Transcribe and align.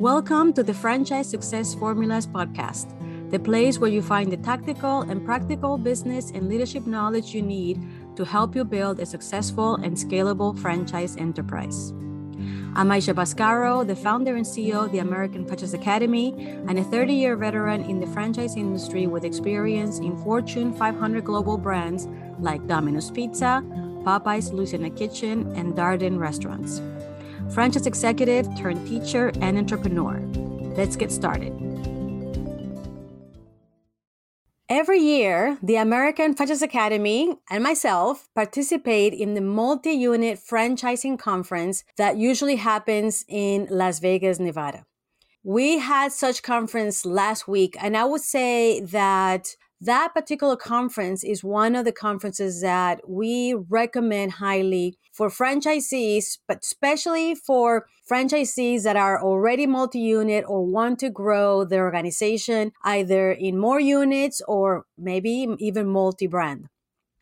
Welcome 0.00 0.54
to 0.54 0.62
the 0.62 0.72
Franchise 0.72 1.28
Success 1.28 1.74
Formulas 1.74 2.26
podcast, 2.26 2.88
the 3.30 3.38
place 3.38 3.78
where 3.78 3.90
you 3.90 4.00
find 4.00 4.32
the 4.32 4.38
tactical 4.38 5.02
and 5.02 5.22
practical 5.26 5.76
business 5.76 6.30
and 6.30 6.48
leadership 6.48 6.86
knowledge 6.86 7.34
you 7.34 7.42
need 7.42 7.86
to 8.16 8.24
help 8.24 8.56
you 8.56 8.64
build 8.64 8.98
a 8.98 9.04
successful 9.04 9.74
and 9.74 9.94
scalable 9.94 10.58
franchise 10.58 11.18
enterprise. 11.18 11.90
I'm 12.74 12.88
Aisha 12.88 13.12
Bascaro, 13.12 13.86
the 13.86 13.94
founder 13.94 14.36
and 14.36 14.46
CEO 14.46 14.86
of 14.86 14.92
the 14.92 15.00
American 15.00 15.44
Franchise 15.44 15.74
Academy, 15.74 16.32
and 16.66 16.78
a 16.78 16.84
30 16.84 17.12
year 17.12 17.36
veteran 17.36 17.82
in 17.82 18.00
the 18.00 18.06
franchise 18.06 18.56
industry 18.56 19.06
with 19.06 19.26
experience 19.26 19.98
in 19.98 20.16
Fortune 20.24 20.72
500 20.72 21.22
global 21.26 21.58
brands 21.58 22.08
like 22.38 22.66
Domino's 22.66 23.10
Pizza, 23.10 23.62
Popeye's 24.02 24.50
Louisiana 24.50 24.88
Kitchen, 24.88 25.52
and 25.54 25.74
Darden 25.74 26.18
Restaurants 26.18 26.80
franchise 27.52 27.86
executive 27.86 28.46
turned 28.56 28.86
teacher 28.86 29.32
and 29.40 29.58
entrepreneur. 29.58 30.20
Let's 30.76 30.96
get 30.96 31.10
started. 31.10 31.52
Every 34.68 35.00
year, 35.00 35.58
the 35.60 35.76
American 35.76 36.32
Franchise 36.34 36.62
Academy 36.62 37.34
and 37.50 37.64
myself 37.64 38.28
participate 38.36 39.12
in 39.12 39.34
the 39.34 39.40
multi 39.40 39.90
unit 39.90 40.38
franchising 40.38 41.18
conference 41.18 41.82
that 41.96 42.18
usually 42.18 42.54
happens 42.54 43.24
in 43.26 43.66
Las 43.68 43.98
Vegas, 43.98 44.38
Nevada. 44.38 44.86
We 45.42 45.78
had 45.78 46.12
such 46.12 46.44
conference 46.44 47.04
last 47.04 47.48
week, 47.48 47.76
and 47.80 47.96
I 47.96 48.04
would 48.04 48.20
say 48.20 48.80
that 48.80 49.56
that 49.80 50.12
particular 50.14 50.56
conference 50.56 51.24
is 51.24 51.42
one 51.42 51.74
of 51.74 51.84
the 51.86 51.92
conferences 51.92 52.60
that 52.60 53.08
we 53.08 53.54
recommend 53.54 54.32
highly 54.32 54.98
for 55.12 55.30
franchisees, 55.30 56.38
but 56.46 56.58
especially 56.62 57.34
for 57.34 57.86
franchisees 58.10 58.82
that 58.82 58.96
are 58.96 59.22
already 59.22 59.66
multi 59.66 60.00
unit 60.00 60.44
or 60.46 60.66
want 60.66 60.98
to 60.98 61.08
grow 61.08 61.64
their 61.64 61.84
organization 61.84 62.72
either 62.84 63.32
in 63.32 63.58
more 63.58 63.80
units 63.80 64.42
or 64.46 64.84
maybe 64.98 65.46
even 65.58 65.86
multi 65.86 66.26
brand. 66.26 66.66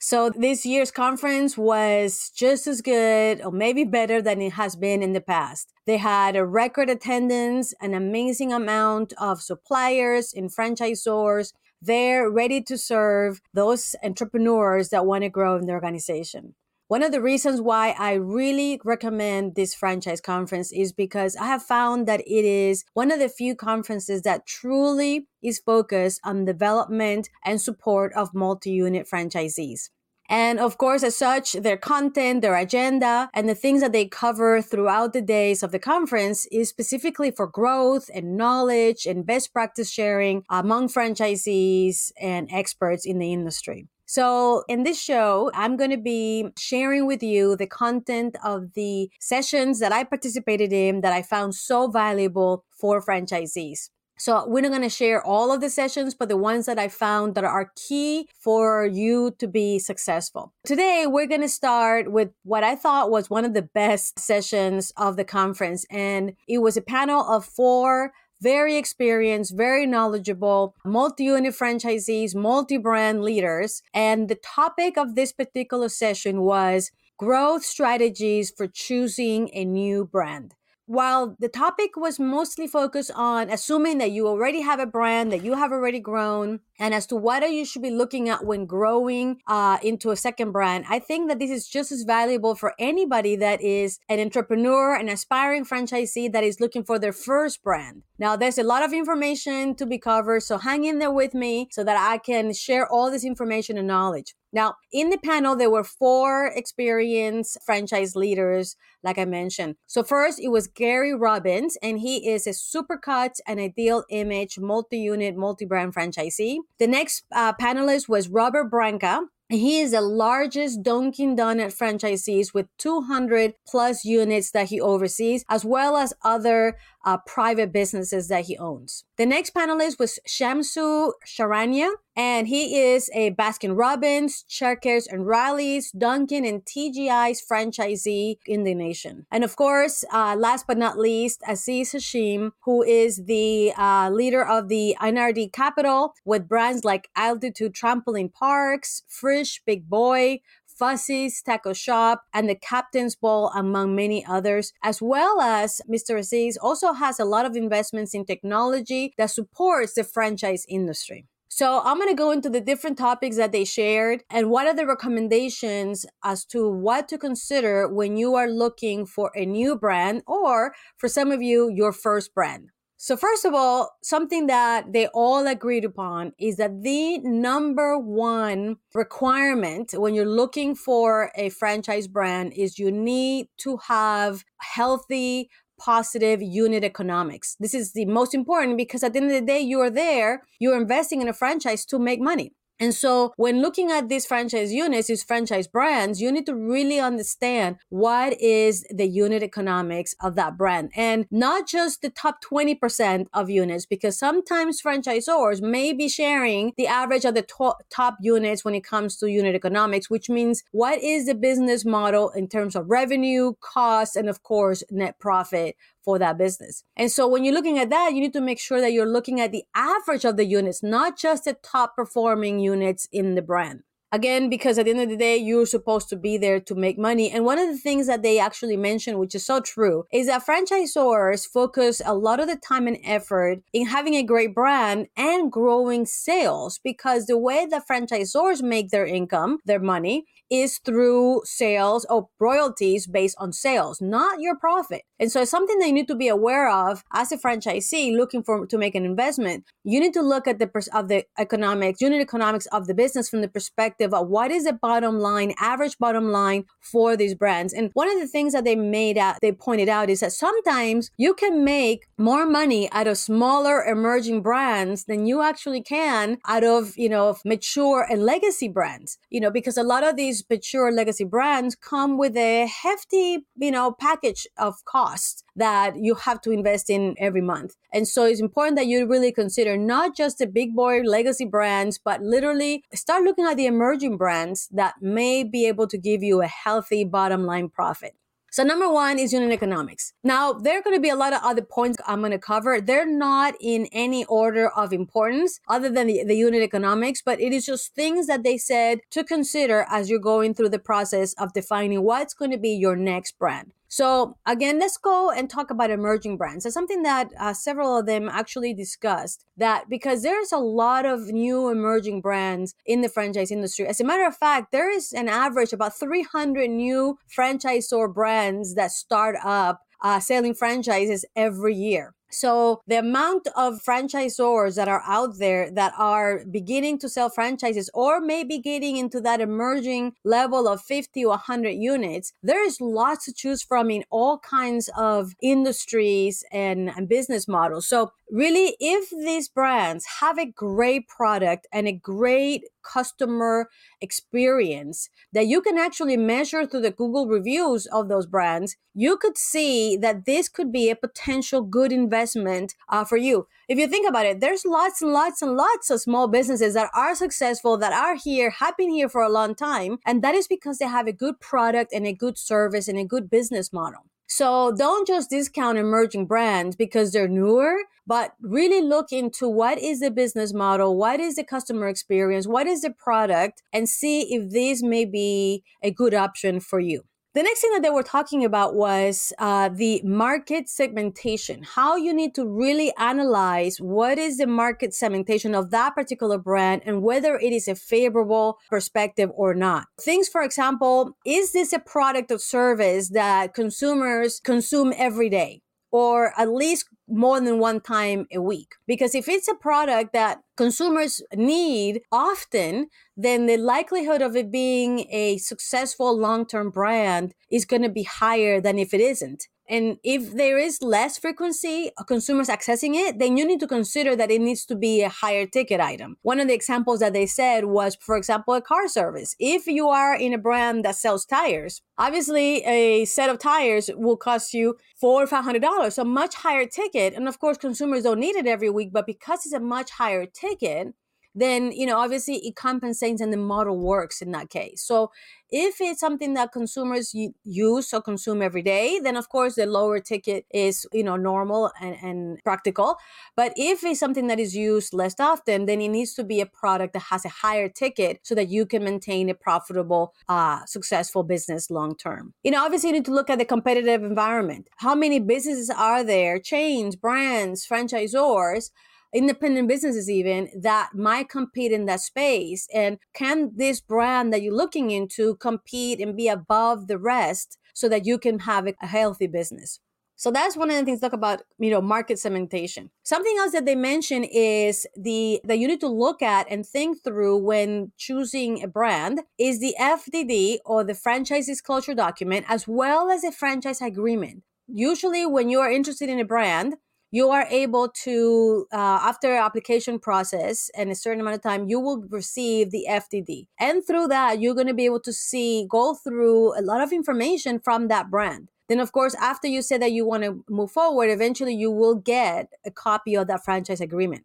So 0.01 0.31
this 0.31 0.65
year's 0.65 0.93
conference 0.93 1.59
was 1.59 2.31
just 2.35 2.69
as 2.69 2.81
good 2.83 3.41
or 3.43 3.51
maybe 3.51 3.83
better 3.83 4.23
than 4.23 4.41
it 4.41 4.53
has 4.53 4.77
been 4.77 5.03
in 5.03 5.13
the 5.13 5.21
past. 5.21 5.73
They 5.87 5.97
had 5.97 6.37
a 6.37 6.47
record 6.47 6.89
attendance, 6.89 7.75
an 7.81 7.95
amazing 7.95 8.53
amount 8.53 9.13
of 9.21 9.43
suppliers 9.43 10.33
and 10.33 10.51
franchisors, 10.55 11.53
they're 11.81 12.31
ready 12.31 12.63
to 12.63 12.79
serve 12.79 13.41
those 13.55 13.95
entrepreneurs 14.03 14.89
that 14.91 15.07
want 15.07 15.23
to 15.23 15.29
grow 15.29 15.57
in 15.57 15.67
their 15.67 15.77
organization. 15.77 16.55
One 16.89 17.03
of 17.03 17.13
the 17.13 17.21
reasons 17.21 17.61
why 17.61 17.95
I 17.99 18.15
really 18.15 18.81
recommend 18.83 19.55
this 19.55 19.75
franchise 19.75 20.23
conference 20.23 20.73
is 20.73 20.91
because 20.91 21.37
I 21.37 21.45
have 21.45 21.63
found 21.63 22.09
that 22.09 22.21
it 22.21 22.45
is 22.47 22.87
one 22.95 23.11
of 23.11 23.19
the 23.19 23.29
few 23.29 23.55
conferences 23.55 24.23
that 24.23 24.47
truly 24.47 25.29
is 25.43 25.59
focused 25.59 26.23
on 26.25 26.47
development 26.47 27.29
and 27.45 27.61
support 27.61 28.15
of 28.15 28.33
multi 28.33 28.71
unit 28.71 29.07
franchisees. 29.07 29.91
And 30.29 30.61
of 30.61 30.77
course, 30.77 31.03
as 31.03 31.17
such, 31.17 31.55
their 31.55 31.79
content, 31.79 32.43
their 32.43 32.57
agenda, 32.57 33.31
and 33.33 33.49
the 33.49 33.55
things 33.55 33.81
that 33.81 33.93
they 33.93 34.07
cover 34.07 34.61
throughout 34.61 35.13
the 35.13 35.23
days 35.23 35.63
of 35.63 35.73
the 35.73 35.79
conference 35.79 36.47
is 36.53 36.69
specifically 36.69 37.31
for 37.31 37.47
growth 37.47 38.11
and 38.15 38.37
knowledge 38.37 39.07
and 39.07 39.25
best 39.25 39.53
practice 39.53 39.91
sharing 39.91 40.45
among 40.51 40.89
franchisees 40.89 42.13
and 42.21 42.49
experts 42.53 43.07
in 43.07 43.19
the 43.19 43.33
industry. 43.33 43.89
So, 44.11 44.65
in 44.69 44.85
this 44.85 44.99
show, 44.99 45.51
I'm 45.53 45.77
going 45.77 45.91
to 45.91 45.99
be 45.99 46.49
sharing 46.57 47.07
with 47.07 47.23
you 47.23 47.57
the 47.57 47.67
content 47.67 48.37
of 48.43 48.73
the 48.73 49.11
sessions 49.21 49.81
that 49.81 49.93
I 49.93 50.03
participated 50.05 50.73
in 50.73 51.03
that 51.03 51.13
I 51.13 51.21
found 51.21 51.55
so 51.55 51.89
valuable 51.89 52.65
for 52.71 53.03
franchisees. 53.03 53.91
So 54.19 54.45
we're 54.47 54.63
not 54.63 54.71
going 54.71 54.83
to 54.83 54.89
share 54.89 55.25
all 55.25 55.53
of 55.53 55.61
the 55.61 55.71
sessions, 55.71 56.15
but 56.15 56.29
the 56.29 56.37
ones 56.37 56.67
that 56.67 56.79
I 56.79 56.89
found 56.89 57.35
that 57.35 57.45
are 57.45 57.73
key 57.77 58.29
for 58.39 58.85
you 58.85 59.35
to 59.39 59.47
be 59.47 59.79
successful. 59.79 60.53
Today, 60.65 61.05
we're 61.07 61.27
going 61.27 61.41
to 61.41 61.49
start 61.49 62.11
with 62.11 62.31
what 62.43 62.65
I 62.65 62.75
thought 62.75 63.11
was 63.11 63.31
one 63.31 63.45
of 63.45 63.55
the 63.55 63.63
best 63.63 64.19
sessions 64.19 64.93
of 64.97 65.17
the 65.17 65.25
conference. 65.25 65.87
And 65.91 66.33
it 66.49 66.59
was 66.59 66.77
a 66.77 66.83
panel 66.83 67.21
of 67.21 67.45
four 67.45 68.13
very 68.41 68.77
experienced, 68.77 69.57
very 69.57 69.87
knowledgeable 69.87 70.75
multi 70.85 71.25
unit 71.25 71.55
franchisees, 71.55 72.35
multi 72.35 72.77
brand 72.77 73.23
leaders. 73.23 73.83
And 73.93 74.29
the 74.29 74.37
topic 74.37 74.97
of 74.97 75.15
this 75.15 75.33
particular 75.33 75.89
session 75.89 76.43
was 76.43 76.91
growth 77.19 77.65
strategies 77.65 78.53
for 78.57 78.69
choosing 78.69 79.51
a 79.53 79.65
new 79.65 80.05
brand 80.05 80.55
while 80.89 81.37
the 81.39 81.49
topic 81.51 81.97
was 81.97 82.19
mostly 82.19 82.67
focused 82.67 83.11
on 83.15 83.51
assuming 83.51 83.99
that 83.99 84.11
you 84.11 84.27
already 84.27 84.63
have 84.63 84.81
a 84.81 84.87
brand 84.87 85.31
that 85.31 85.45
you 85.45 85.55
have 85.55 85.71
already 85.71 86.01
grown 86.01 86.61
and 86.81 86.95
as 86.95 87.07
to 87.07 87.15
what 87.15 87.43
you 87.43 87.63
should 87.65 87.83
be 87.83 87.91
looking 87.91 88.31
at 88.31 88.45
when 88.45 88.65
growing 88.65 89.39
uh, 89.47 89.77
into 89.83 90.11
a 90.11 90.17
second 90.17 90.51
brand 90.51 90.87
i 90.89 90.99
think 90.99 91.29
that 91.29 91.39
this 91.39 91.51
is 91.51 91.69
just 91.69 91.93
as 91.93 92.05
valuable 92.05 92.55
for 92.55 92.75
anybody 92.79 93.37
that 93.37 93.61
is 93.61 94.01
an 94.09 94.19
entrepreneur 94.19 94.95
an 94.95 95.11
aspiring 95.11 95.65
franchisee 95.65 96.33
that 96.33 96.43
is 96.43 96.59
looking 96.59 96.83
for 96.83 96.99
their 96.99 97.13
first 97.13 97.63
brand 97.63 98.03
now 98.19 98.37
there's 98.37 98.59
a 98.59 98.63
lot 98.63 98.83
of 98.83 98.93
information 98.93 99.75
to 99.75 99.87
be 99.87 99.99
covered 99.99 100.43
so 100.43 100.59
hang 100.59 100.85
in 100.85 100.99
there 100.99 101.11
with 101.11 101.35
me 101.35 101.69
so 101.71 101.83
that 101.85 101.97
i 101.99 102.19
can 102.19 102.53
share 102.53 102.87
all 102.87 103.11
this 103.11 103.25
information 103.25 103.79
and 103.79 103.89
knowledge 103.89 104.35
now, 104.53 104.77
in 104.91 105.11
the 105.11 105.19
panel, 105.19 105.57
there 105.57 105.71
were 105.71 105.85
four 105.85 106.47
experienced 106.47 107.59
franchise 107.67 108.17
leaders, 108.17 108.77
like 109.03 109.19
I 109.19 109.27
mentioned. 109.27 109.77
So, 109.87 110.03
first, 110.03 110.41
it 110.41 110.49
was 110.49 110.67
Gary 110.67 111.15
Robbins, 111.15 111.77
and 111.83 112.01
he 112.01 112.31
is 112.31 112.47
a 112.47 112.51
supercut 112.51 113.41
and 113.47 113.61
ideal 113.61 114.05
image 114.11 114.59
multi 114.59 114.99
unit, 114.99 115.37
multi 115.37 115.67
brand 115.67 115.95
franchisee. 115.95 116.59
The 116.79 116.87
next 116.87 117.25
uh, 117.31 117.53
panelist 117.61 118.09
was 118.09 118.29
Robert 118.29 118.71
Branca. 118.71 119.23
He 119.51 119.81
is 119.81 119.93
the 119.93 120.03
largest 120.03 120.83
Dunkin' 120.83 121.35
Donut 121.35 121.75
franchisees 121.75 122.53
with 122.53 122.67
200 122.77 123.55
plus 123.67 124.05
units 124.05 124.51
that 124.51 124.69
he 124.69 124.79
oversees, 124.79 125.43
as 125.49 125.65
well 125.65 125.97
as 125.97 126.13
other 126.23 126.77
uh, 127.09 127.17
private 127.17 127.73
businesses 127.73 128.29
that 128.29 128.45
he 128.45 128.59
owns. 128.59 129.05
The 129.17 129.25
next 129.25 129.55
panelist 129.55 129.99
was 129.99 130.19
Shamsu 130.29 131.13
Charania, 131.27 131.91
and 132.15 132.49
he 132.49 132.79
is 132.79 133.09
a 133.15 133.31
Baskin 133.31 133.79
Robbins, 133.79 134.45
Checkers 134.47 135.07
and 135.07 135.27
Rally's, 135.27 135.91
Dunkin' 135.93 136.45
and 136.45 136.63
TGI's 136.67 137.43
franchisee 137.51 138.37
in 138.45 138.65
the 138.65 138.75
nation. 138.75 139.25
And 139.31 139.43
of 139.43 139.57
course, 139.57 140.05
uh, 140.13 140.37
last 140.39 140.67
but 140.67 140.77
not 140.77 140.99
least, 140.99 141.43
Aziz 141.49 141.93
Hashim, 141.95 142.51
who 142.65 142.83
is 142.83 143.25
the 143.25 143.73
uh, 143.79 144.11
leader 144.11 144.45
of 144.45 144.69
the 144.69 144.95
NRD 145.01 145.51
Capital 145.53 146.13
with 146.27 146.47
brands 146.47 146.85
like 146.85 147.09
Altitude 147.17 147.73
Trampoline 147.73 148.33
Parks, 148.33 149.03
Frisch 149.09 149.63
Big 149.65 149.89
Boy, 149.89 150.41
Fuzzy's 150.79 151.43
Taco 151.43 151.73
Shop, 151.73 152.23
and 152.33 152.49
the 152.49 152.55
Captain's 152.55 153.17
Ball, 153.17 153.51
among 153.55 153.97
many 153.97 154.25
others, 154.25 154.73
as 154.83 155.03
well 155.03 155.41
as 155.41 155.81
Mr. 155.91 156.19
Aziz 156.19 156.57
also 156.57 156.93
has 156.93 157.19
a 157.19 157.25
lot 157.25 157.45
of 157.45 157.57
investments 157.57 158.15
in 158.15 158.25
technology 158.25 159.13
that 159.19 159.31
supports 159.31 159.95
the 159.95 160.05
franchise 160.05 160.65
industry. 160.69 161.27
So 161.49 161.81
I'm 161.83 161.97
going 161.97 162.11
to 162.11 162.15
go 162.15 162.31
into 162.31 162.51
the 162.51 162.61
different 162.61 162.99
topics 162.99 163.37
that 163.37 163.53
they 163.53 163.65
shared 163.65 164.23
and 164.31 164.51
what 164.51 164.67
are 164.67 164.75
the 164.75 164.87
recommendations 164.87 166.07
as 166.23 166.45
to 166.47 166.69
what 166.69 167.09
to 167.09 167.19
consider 167.19 167.89
when 167.89 168.17
you 168.17 168.35
are 168.35 168.49
looking 168.49 169.07
for 169.07 169.33
a 169.35 169.47
new 169.47 169.75
brand 169.75 170.23
or 170.27 170.75
for 170.99 171.09
some 171.09 171.33
of 171.33 171.43
you, 171.43 171.71
your 171.75 171.93
first 171.93 172.35
brand. 172.35 172.69
So, 173.01 173.17
first 173.17 173.45
of 173.45 173.55
all, 173.55 173.97
something 174.03 174.49
that 174.49 174.93
they 174.93 175.07
all 175.15 175.47
agreed 175.47 175.85
upon 175.85 176.33
is 176.37 176.57
that 176.57 176.83
the 176.83 177.19
number 177.19 177.97
one 177.97 178.79
requirement 178.93 179.93
when 179.95 180.15
you're 180.15 180.27
looking 180.27 180.75
for 180.75 181.31
a 181.37 181.51
franchise 181.51 182.09
brand 182.09 182.55
is 182.55 182.77
you 182.77 182.91
need 182.91 183.51
to 183.59 183.77
have 183.87 184.45
healthy, 184.61 185.49
positive 185.79 186.43
unit 186.43 186.83
economics. 186.83 187.55
This 187.61 187.73
is 187.73 187.93
the 187.93 188.05
most 188.07 188.35
important 188.35 188.77
because 188.77 189.05
at 189.05 189.13
the 189.13 189.21
end 189.21 189.31
of 189.31 189.33
the 189.33 189.47
day, 189.47 189.61
you 189.61 189.79
are 189.79 189.91
there, 189.91 190.43
you're 190.59 190.77
investing 190.77 191.23
in 191.23 191.29
a 191.29 191.33
franchise 191.33 191.85
to 191.87 192.01
make 192.01 192.21
money. 192.21 192.53
And 192.81 192.95
so 192.95 193.33
when 193.37 193.61
looking 193.61 193.91
at 193.91 194.09
these 194.09 194.27
franchise 194.27 194.73
units, 194.73 195.09
these 195.09 195.23
franchise 195.23 195.67
brands, 195.67 196.21
you 196.21 196.31
need 196.31 196.47
to 196.47 196.55
really 196.55 197.01
understand 197.01 197.77
what 197.89 198.41
is 198.41 198.85
the 198.91 199.07
unit 199.07 199.43
economics 199.43 200.15
of 200.21 200.37
that 200.37 200.57
brand. 200.57 200.93
And 200.95 201.27
not 201.31 201.67
just 201.67 202.03
the 202.03 202.11
top 202.11 202.39
20% 202.45 203.27
of 203.33 203.51
units, 203.51 203.87
because 203.87 204.19
sometimes 204.19 204.81
franchisors 204.81 205.61
may 205.61 205.93
be 205.93 206.09
sharing 206.09 206.73
the 206.77 206.87
average 206.87 207.25
of 207.25 207.35
the 207.35 207.43
to- 207.43 207.75
top 207.91 208.17
units 208.21 208.65
when 208.65 208.75
it 208.75 208.85
comes 208.85 209.17
to 209.19 209.31
unit 209.31 209.55
economics, 209.55 210.09
which 210.09 210.29
means 210.29 210.63
what 210.71 211.03
is 211.03 211.27
the 211.27 211.35
business 211.35 211.85
model 211.85 212.31
in 212.31 212.49
terms 212.49 212.77
of 212.77 212.89
revenue, 212.89 213.55
cost, 213.61 214.17
and 214.17 214.29
of 214.29 214.43
course, 214.43 214.83
net 214.91 215.19
profit 215.19 215.77
for 216.09 216.19
that 216.19 216.39
business. 216.39 216.85
And 216.97 217.13
so 217.13 217.29
when 217.29 217.45
you're 217.45 217.53
looking 217.53 217.79
at 217.79 217.91
that, 217.91 218.15
you 218.15 218.23
need 218.23 218.33
to 218.33 218.41
make 218.41 218.59
sure 218.59 218.81
that 218.81 218.95
you're 218.95 219.05
looking 219.05 219.41
at 219.41 219.53
the 219.53 219.65
average 219.75 220.25
of 220.25 220.39
the 220.39 220.47
units, 220.47 220.83
not 220.83 221.19
just 221.19 221.45
the 221.45 221.53
top 221.63 221.97
performing 221.97 222.61
units 222.61 223.07
in 223.13 223.35
the 223.35 223.43
brand. 223.43 223.83
Again, 224.11 224.49
because 224.49 224.79
at 224.79 224.87
the 224.87 224.93
end 224.93 225.01
of 225.03 225.11
the 225.11 225.19
day, 225.19 225.37
you're 225.37 225.67
supposed 225.67 226.09
to 226.09 226.17
be 226.17 226.39
there 226.39 226.61
to 226.61 226.75
make 226.75 226.99
money. 226.99 227.31
And 227.31 227.45
one 227.45 227.59
of 227.59 227.69
the 227.69 227.77
things 227.77 228.07
that 228.07 228.23
they 228.23 228.39
actually 228.39 228.77
mentioned, 228.77 229.19
which 229.19 229.35
is 229.35 229.45
so 229.45 229.61
true, 229.61 230.05
is 230.11 230.29
that 230.29 230.47
franchisors 230.47 231.47
focus 231.47 232.01
a 232.05 232.15
lot 232.15 232.41
of 232.41 232.49
the 232.49 232.57
time 232.57 232.87
and 232.87 232.97
effort 233.05 233.59
in 233.75 233.87
having 233.87 234.15
a 234.15 234.23
great 234.23 234.55
brand 234.55 235.09
and 235.15 235.53
growing 235.53 236.07
sales 236.07 236.81
because 236.83 237.27
the 237.27 237.37
way 237.37 237.67
that 237.67 237.87
franchisors 237.87 238.63
make 238.63 238.89
their 238.89 239.05
income, 239.05 239.59
their 239.67 239.81
money, 239.81 240.25
is 240.51 240.79
through 240.79 241.43
sales 241.45 242.07
or 242.09 242.29
royalties 242.41 243.07
based 243.07 243.37
on 243.39 243.53
sales, 243.53 244.01
not 244.01 244.41
your 244.41 244.57
profit. 244.57 245.03
And 245.21 245.31
so 245.31 245.43
it's 245.43 245.51
something 245.51 245.79
that 245.81 245.89
you 245.89 245.93
need 245.93 246.09
to 246.09 246.15
be 246.15 246.29
aware 246.29 246.71
of 246.71 247.05
as 247.13 247.31
a 247.33 247.37
franchisee 247.37 248.17
looking 248.17 248.43
for 248.43 248.67
to 248.67 248.79
make 248.79 248.95
an 248.95 249.05
investment. 249.05 249.65
You 249.85 250.01
need 250.01 250.15
to 250.15 250.23
look 250.23 250.47
at 250.47 250.59
the 250.59 250.71
of 250.95 251.09
the 251.09 251.25
economics, 251.39 252.01
unit 252.01 252.23
economics 252.23 252.67
of 252.67 252.87
the 252.87 252.95
business 252.95 253.29
from 253.29 253.43
the 253.43 253.49
perspective 253.49 253.98
of 254.01 254.13
what 254.29 254.51
is 254.51 254.65
the 254.65 254.73
bottom 254.73 255.19
line, 255.19 255.55
average 255.59 255.99
bottom 255.99 256.31
line 256.31 256.65
for 256.81 257.17
these 257.17 257.35
brands. 257.35 257.73
And 257.73 257.91
one 257.95 258.11
of 258.11 258.19
the 258.21 258.27
things 258.27 258.53
that 258.53 258.65
they 258.65 258.77
made 258.77 259.19
out, 259.19 259.37
they 259.41 259.53
pointed 259.53 259.89
out 259.89 260.11
is 260.11 260.21
that 260.21 260.33
sometimes 260.33 261.11
you 261.17 261.35
can 261.35 261.65
make 261.65 262.07
more 262.17 262.47
money 262.47 262.91
out 262.93 263.07
of 263.07 263.19
smaller 263.19 263.85
emerging 263.85 264.43
brands 264.43 265.05
than 265.05 265.27
you 265.27 265.43
actually 265.43 265.83
can 265.83 266.39
out 266.47 266.65
of, 266.65 266.97
you 266.97 267.09
know, 267.09 267.37
mature 267.45 268.07
and 268.09 268.25
legacy 268.25 268.69
brands. 268.69 269.19
You 269.31 269.41
know, 269.41 269.51
because 269.51 269.77
a 269.77 269.83
lot 269.83 270.05
of 270.05 270.17
these 270.17 270.45
mature 270.49 270.91
legacy 270.91 271.25
brands 271.25 271.75
come 271.75 272.19
with 272.19 272.37
a 272.37 272.67
hefty, 272.67 273.47
you 273.57 273.71
know, 273.71 273.93
package 273.93 274.47
of 274.57 274.75
costs 274.85 275.43
that 275.59 275.97
you 275.97 276.15
have 276.15 276.41
to 276.43 276.51
invest 276.51 276.91
in 276.91 277.15
every 277.19 277.41
month. 277.41 277.77
And 277.93 278.07
so 278.07 278.25
it's 278.25 278.41
important 278.41 278.77
that 278.77 278.87
you 278.87 279.07
really 279.07 279.33
consider 279.33 279.77
not 279.77 280.17
just 280.17 280.39
the 280.39 280.47
big 280.47 280.75
boy 280.75 281.03
legacy 281.03 281.45
brands, 281.45 281.99
but 281.99 282.23
literally 282.23 282.85
start 282.95 283.25
looking 283.25 283.45
at 283.45 283.57
the 283.57 283.67
emerging 283.67 284.17
brands 284.17 284.69
that 284.73 284.95
may 285.01 285.45
be 285.45 285.67
able 285.67 285.87
to 285.89 285.99
give 285.99 286.23
you 286.23 286.43
a 286.43 286.47
healthy 286.47 287.05
bottom 287.05 287.45
line 287.45 287.69
profit. 287.69 288.15
So 288.51 288.63
number 288.63 288.89
one 288.89 289.19
is 289.19 289.35
unit 289.35 289.53
economics. 289.53 290.15
Now, 290.25 290.55
there 290.55 290.79
are 290.79 290.83
going 290.83 290.97
to 290.97 291.03
be 291.03 291.11
a 291.11 291.17
lot 291.17 291.35
of 291.35 291.41
other 291.43 291.61
points 291.61 291.99
I'm 292.07 292.21
going 292.21 292.33
to 292.33 292.39
cover. 292.39 292.81
They're 292.81 293.07
not 293.07 293.55
in 293.61 293.87
any 293.93 294.25
order 294.25 294.71
of 294.71 294.93
importance 294.93 295.61
other 295.69 295.91
than 295.91 296.07
the, 296.07 296.25
the 296.25 296.35
unit 296.35 296.63
economics, 296.63 297.21
but 297.21 297.41
it 297.41 297.53
is 297.53 297.67
just 297.67 297.95
things 297.95 298.27
that 298.27 298.45
they 298.45 298.57
said 298.57 299.01
to 299.11 299.23
consider 299.23 299.87
as 299.91 300.09
you're 300.09 300.19
going 300.19 300.55
through 300.55 300.71
the 300.71 300.79
process 300.79 301.35
of 301.35 301.53
defining 301.53 302.03
what's 302.03 302.33
going 302.33 302.51
to 302.51 302.59
be 302.59 302.71
your 302.71 302.97
next 302.97 303.39
brand. 303.39 303.75
So 303.89 304.37
again, 304.47 304.79
let's 304.79 304.99
go 304.99 305.31
and 305.31 305.49
talk 305.49 305.71
about 305.71 305.91
emerging 305.91 306.37
brands. 306.37 306.67
It's 306.67 306.75
something 306.75 307.03
that 307.03 307.31
uh, 307.39 307.55
several 307.55 307.99
of 307.99 308.07
them 308.07 308.29
actually 308.29 308.75
discussed 308.75 309.45
that 309.57 309.89
because 309.89 310.23
there's 310.23 310.53
a 310.53 310.59
lot 310.59 311.07
of 311.07 311.29
new 311.29 311.71
emerging 311.71 312.21
brands 312.21 312.75
in 312.85 313.01
the 313.01 313.09
franchise 313.09 313.51
industry. 313.51 313.87
As 313.87 314.01
a 314.01 314.05
matter 314.05 314.27
of 314.27 314.37
fact, 314.37 314.73
there 314.73 314.91
is 314.91 315.13
an 315.13 315.29
average 315.29 315.73
about 315.73 315.99
300 315.99 316.69
new 316.69 317.19
franchisor 317.35 318.13
brands 318.13 318.75
that 318.75 318.91
start 318.91 319.37
up 319.43 319.81
uh, 320.03 320.21
selling 320.21 320.55
franchises 320.55 321.25
every 321.35 321.75
year. 321.75 322.15
So 322.31 322.83
the 322.87 322.99
amount 322.99 323.49
of 323.57 323.83
franchisors 323.83 324.77
that 324.77 324.89
are 324.89 325.03
out 325.07 325.39
there 325.39 325.71
that 325.71 325.95
are 325.99 326.45
beginning 326.51 326.99
to 327.01 327.09
sell 327.09 327.31
franchises 327.31 327.91
or 327.95 328.21
maybe 328.21 328.59
getting 328.59 328.97
into 328.97 329.21
that 329.23 329.41
emerging 329.41 330.15
level 330.25 330.69
of 330.69 330.83
50 330.83 331.25
or 331.25 331.31
100 331.31 331.71
units, 331.71 332.33
there 332.43 332.65
is 332.65 332.81
lots 332.81 333.25
to 333.27 333.33
choose 333.33 333.63
from 333.63 333.91
in 333.91 334.05
all 334.11 334.39
kinds 334.39 334.91
of 334.97 335.35
industries 335.43 336.45
and, 336.53 336.91
and 336.91 337.09
business 337.09 337.49
models. 337.49 337.87
So 337.87 338.13
really, 338.31 338.77
if 338.81 339.11
these 339.11 339.49
brands 339.49 340.07
have 340.21 340.39
a 340.39 340.51
great 340.51 341.09
product 341.09 341.67
and 341.73 341.87
a 341.87 341.93
great 341.93 342.65
customer 342.83 343.69
experience 344.01 345.11
that 345.33 345.47
you 345.47 345.61
can 345.61 345.79
actually 345.79 346.17
measure 346.17 346.67
through 346.67 346.81
the 346.81 346.91
Google 346.91 347.27
reviews 347.27 347.87
of 347.87 348.09
those 348.09 348.27
brands, 348.27 348.77
you 348.95 349.17
could 349.17 349.37
see 349.39 349.97
that 349.97 350.25
this 350.25 350.49
could 350.49 350.73
be 350.73 350.91
a 350.91 350.97
potential 350.97 351.63
good 351.63 351.93
investment 351.93 352.75
uh, 352.89 353.05
for 353.05 353.17
you. 353.17 353.47
If 353.69 353.79
you 353.79 353.87
think 353.87 354.09
about 354.09 354.27
it, 354.27 354.41
there's 354.41 354.65
lots 354.65 355.03
and 355.03 355.13
lots 355.13 355.43
and 355.43 355.57
lots 355.57 355.91
of 355.91 356.01
small 356.01 356.29
businesses 356.29 356.75
that 356.75 356.91
are 356.95 357.15
successful, 357.15 357.77
that 357.79 357.93
are 357.93 358.17
here, 358.17 358.51
have 358.51 358.77
been 358.77 358.91
here 358.91 359.09
for 359.09 359.23
a 359.23 359.29
long 359.29 359.55
time. 359.55 359.99
And 360.07 360.23
that 360.23 360.35
is 360.35 360.49
because 360.49 360.79
they 360.79 360.87
have 360.87 361.07
a 361.07 361.13
good 361.13 361.41
product 361.41 361.93
and 361.93 362.07
a 362.07 362.15
good 362.15 362.39
service 362.39 362.89
and 362.89 362.99
a 362.99 363.05
good 363.05 363.31
business 363.31 363.73
model. 363.73 364.07
So 364.29 364.73
don't 364.77 365.07
just 365.07 365.31
discount 365.31 365.79
emerging 365.79 366.27
brands 366.27 366.77
because 366.77 367.13
they're 367.13 367.29
newer, 367.29 367.79
but 368.07 368.35
really 368.43 368.83
look 368.83 369.11
into 369.11 369.49
what 369.49 369.79
is 369.79 370.01
the 370.01 370.11
business 370.11 370.53
model, 370.53 370.97
what 370.97 371.19
is 371.19 371.37
the 371.37 371.45
customer 371.45 371.89
experience, 371.89 372.47
what 372.47 372.67
is 372.67 372.83
the 372.83 372.91
product, 372.91 373.63
and 373.73 373.89
see 373.89 374.35
if 374.35 374.53
this 374.53 374.83
may 374.83 375.07
be 375.07 375.65
a 375.83 375.91
good 375.91 376.13
option 376.15 376.61
for 376.61 376.79
you. 376.79 377.08
The 377.35 377.43
next 377.43 377.61
thing 377.61 377.73
that 377.73 377.83
they 377.83 377.91
were 377.91 378.03
talking 378.03 378.43
about 378.43 378.75
was 378.75 379.35
uh, 379.39 379.69
the 379.69 380.01
market 380.03 380.67
segmentation, 380.67 381.63
how 381.63 381.95
you 381.95 382.15
need 382.15 382.35
to 382.37 382.47
really 382.47 382.91
analyze 382.97 383.77
what 383.79 384.17
is 384.19 384.39
the 384.39 384.47
market 384.47 384.95
segmentation 384.95 385.55
of 385.55 385.71
that 385.71 385.95
particular 385.95 386.39
brand 386.39 386.83
and 386.87 387.03
whether 387.03 387.37
it 387.37 387.53
is 387.53 387.69
a 387.69 387.75
favorable 387.75 388.59
perspective 388.71 389.31
or 389.35 389.55
not. 389.55 389.89
Things, 390.01 390.27
for 390.27 390.43
example, 390.43 391.17
is 391.27 391.53
this 391.53 391.75
a 391.75 391.79
product 391.79 392.33
or 392.33 392.39
service 392.39 393.11
that 393.11 393.53
consumers 393.53 394.41
consume 394.41 394.95
every 394.97 395.29
day? 395.29 395.61
Or 395.91 396.33
at 396.39 396.49
least 396.51 396.89
more 397.09 397.41
than 397.41 397.59
one 397.59 397.81
time 397.81 398.27
a 398.33 398.41
week. 398.41 398.75
Because 398.87 399.15
if 399.15 399.29
it's 399.29 399.49
a 399.49 399.55
product 399.55 400.13
that 400.13 400.39
consumers 400.57 401.23
need 401.35 402.03
often, 402.13 402.89
then 403.17 403.47
the 403.47 403.57
likelihood 403.57 404.23
of 404.23 404.37
it 404.37 404.51
being 404.51 405.07
a 405.11 405.39
successful 405.39 406.17
long 406.17 406.47
term 406.47 406.71
brand 406.71 407.35
is 407.51 407.65
going 407.65 407.83
to 407.83 407.89
be 407.89 408.03
higher 408.05 408.61
than 408.61 408.79
if 408.79 408.93
it 408.93 409.01
isn't. 409.01 409.47
And 409.69 409.99
if 410.03 410.33
there 410.33 410.59
is 410.59 410.83
less 410.83 411.19
frequency 411.19 411.91
of 411.99 412.07
consumers 412.07 412.49
accessing 412.49 412.95
it, 412.95 413.19
then 413.19 413.37
you 413.37 413.47
need 413.47 413.61
to 413.61 413.67
consider 413.67 414.17
that 414.17 414.31
it 414.31 414.41
needs 414.41 414.65
to 414.67 414.77
be 414.77 415.03
a 415.03 415.09
higher 415.09 415.47
ticket 415.47 415.81
item. 415.81 416.17
One 416.23 416.41
of 416.41 416.49
the 416.49 416.55
examples 416.55 417.01
that 417.01 417.13
they 417.13 417.27
said 417.27 417.67
was, 417.67 417.97
for 418.01 418.17
example, 418.17 418.55
a 418.55 418.63
car 418.63 418.89
service. 418.89 419.37
If 419.39 419.67
you 419.67 419.89
are 419.89 420.15
in 420.15 420.33
a 420.33 420.39
brand 420.39 420.85
that 420.85 420.97
sells 420.97 421.27
tires, 421.27 421.83
obviously 421.99 422.65
a 422.65 423.05
set 423.05 423.29
of 423.29 423.39
tires 423.39 423.91
will 423.95 424.17
cost 424.17 424.55
you 424.55 424.77
four 424.99 425.23
or 425.23 425.27
five 425.27 425.45
hundred 425.45 425.63
dollars, 425.63 425.97
so 425.97 426.05
much 426.05 426.35
higher 426.35 426.67
ticket. 426.67 427.15
And 427.15 427.29
of 427.29 427.39
course, 427.39 427.59
consumers 427.59 428.05
don't 428.05 428.21
need 428.21 428.37
it 428.37 428.47
every 428.47 428.71
week, 428.71 428.91
but 428.93 429.07
because 429.07 429.45
it's 429.45 429.55
a 429.55 429.61
much 429.61 429.91
higher 429.91 430.27
ticket, 430.27 430.95
then 431.41 431.73
you 431.73 431.87
know 431.87 431.99
obviously 431.99 432.37
it 432.37 432.57
compensates 432.57 433.21
and 433.21 433.33
the 433.33 433.37
model 433.37 433.79
works 433.79 434.21
in 434.21 434.33
that 434.33 434.51
case. 434.51 434.83
So 434.83 435.11
if 435.51 435.81
it's 435.81 436.01
something 436.01 436.35
that 436.35 436.53
consumers 436.53 437.15
use 437.43 437.95
or 437.95 438.03
consume 438.03 438.43
every 438.43 438.63
day 438.63 439.01
then 439.03 439.17
of 439.17 439.29
course 439.29 439.55
the 439.55 439.67
lower 439.67 440.01
ticket 440.01 440.45
is 440.53 440.87
you 440.93 441.03
know 441.03 441.17
normal 441.17 441.71
and, 441.81 441.97
and 442.03 442.39
practical. 442.45 442.97
But 443.37 443.53
if 443.57 443.85
it's 443.85 444.01
something 444.01 444.27
that 444.27 444.41
is 444.41 444.55
used 444.55 444.93
less 444.93 445.19
often 445.19 445.67
then 445.67 445.81
it 445.81 445.89
needs 445.89 446.15
to 446.15 446.25
be 446.25 446.41
a 446.41 446.47
product 446.47 446.93
that 446.93 447.05
has 447.11 447.25
a 447.25 447.29
higher 447.29 447.69
ticket 447.69 448.21
so 448.23 448.35
that 448.35 448.49
you 448.49 448.67
can 448.67 448.85
maintain 448.85 449.29
a 449.29 449.35
profitable 449.35 450.15
uh, 450.29 450.65
successful 450.67 451.23
business 451.23 451.71
long 451.71 451.97
term. 451.97 452.35
You 452.43 452.51
know 452.51 452.65
obviously 452.65 452.91
you 452.91 452.95
need 452.95 453.05
to 453.07 453.15
look 453.15 453.31
at 453.31 453.39
the 453.39 453.45
competitive 453.45 454.03
environment. 454.03 454.69
How 454.79 454.95
many 454.95 455.19
businesses 455.19 455.71
are 455.71 456.05
there 456.05 456.39
chains 456.39 456.97
brands 456.97 457.67
franchisors 457.67 458.71
independent 459.15 459.69
businesses 459.69 460.11
even 460.11 460.49
that 460.61 460.91
might 460.95 461.29
compete 461.29 461.73
in 461.73 461.87
that 461.87 462.01
space 462.01 462.69
and 462.75 462.99
can 463.15 463.51
this 463.57 463.81
brand 463.81 464.33
that 464.33 464.43
you're 464.43 464.55
looking 464.55 464.91
into 464.91 465.37
compete 465.37 466.01
and 466.01 466.17
be 466.17 466.29
above 466.29 466.87
the 466.87 466.99
rest 466.99 467.59
so 467.73 467.89
that 467.89 468.05
you 468.05 468.19
can 468.19 468.41
have 468.41 468.67
a 468.67 468.87
healthy 468.87 469.27
business 469.27 469.81
so 470.21 470.33
that's 470.33 470.57
one 470.57 470.69
of 470.69 470.75
the 470.75 470.85
things 470.85 470.99
talk 470.99 471.13
about, 471.13 471.43
you 471.61 471.71
know, 471.71 471.81
market 471.81 472.19
segmentation. 472.19 472.91
Something 473.05 473.37
else 473.39 473.53
that 473.53 473.67
they 473.67 473.77
mention 473.77 474.25
is 474.25 474.85
the 474.97 475.41
that 475.45 475.61
you 475.61 475.69
need 475.69 475.79
to 475.79 475.87
look 475.87 476.23
at 476.23 476.51
and 476.51 476.67
think 476.67 477.05
through 477.05 477.37
when 477.37 477.93
choosing 477.97 478.61
a 478.61 478.67
brand 478.67 479.21
is 479.39 479.61
the 479.61 479.77
FDD 479.79 480.59
or 480.65 480.83
the 480.83 480.97
franchise 480.97 481.47
disclosure 481.47 481.95
document 481.95 482.47
as 482.49 482.67
well 482.67 483.13
as 483.13 483.23
a 483.23 483.31
franchise 483.31 483.81
agreement. 483.81 484.43
Usually 484.67 485.25
when 485.25 485.51
you 485.51 485.61
are 485.61 485.71
interested 485.71 486.09
in 486.09 486.19
a 486.19 486.25
brand, 486.25 486.75
you 487.11 487.31
are 487.31 487.47
able 487.51 487.89
to 487.89 488.67
uh, 488.73 488.77
after 488.77 489.35
application 489.35 489.99
process 489.99 490.71
and 490.77 490.91
a 490.91 490.95
certain 490.95 491.21
amount 491.21 491.37
of 491.37 491.43
time 491.43 491.69
you 491.69 491.81
will 491.81 492.03
receive 492.11 492.71
the 492.71 492.87
fdd 492.89 493.47
and 493.59 493.87
through 493.87 494.07
that 494.07 494.41
you're 494.41 494.55
going 494.55 494.67
to 494.67 494.75
be 494.75 494.85
able 494.85 495.01
to 495.01 495.13
see 495.13 495.67
go 495.69 495.95
through 495.95 496.59
a 496.59 496.63
lot 496.63 496.81
of 496.81 496.93
information 496.93 497.59
from 497.59 497.89
that 497.89 498.11
brand. 498.11 498.49
Then 498.69 498.81
of 498.81 498.93
course 498.93 499.15
after 499.15 499.49
you 499.49 499.63
say 499.63 499.79
that 499.79 499.93
you 499.93 500.07
want 500.07 500.25
to 500.25 500.45
move 500.49 500.71
forward 500.71 501.11
eventually 501.11 501.55
you 501.55 501.71
will 501.71 501.95
get 501.95 502.53
a 502.65 502.71
copy 502.71 503.17
of 503.17 503.27
that 503.29 503.45
franchise 503.45 503.81
agreement. 503.81 504.25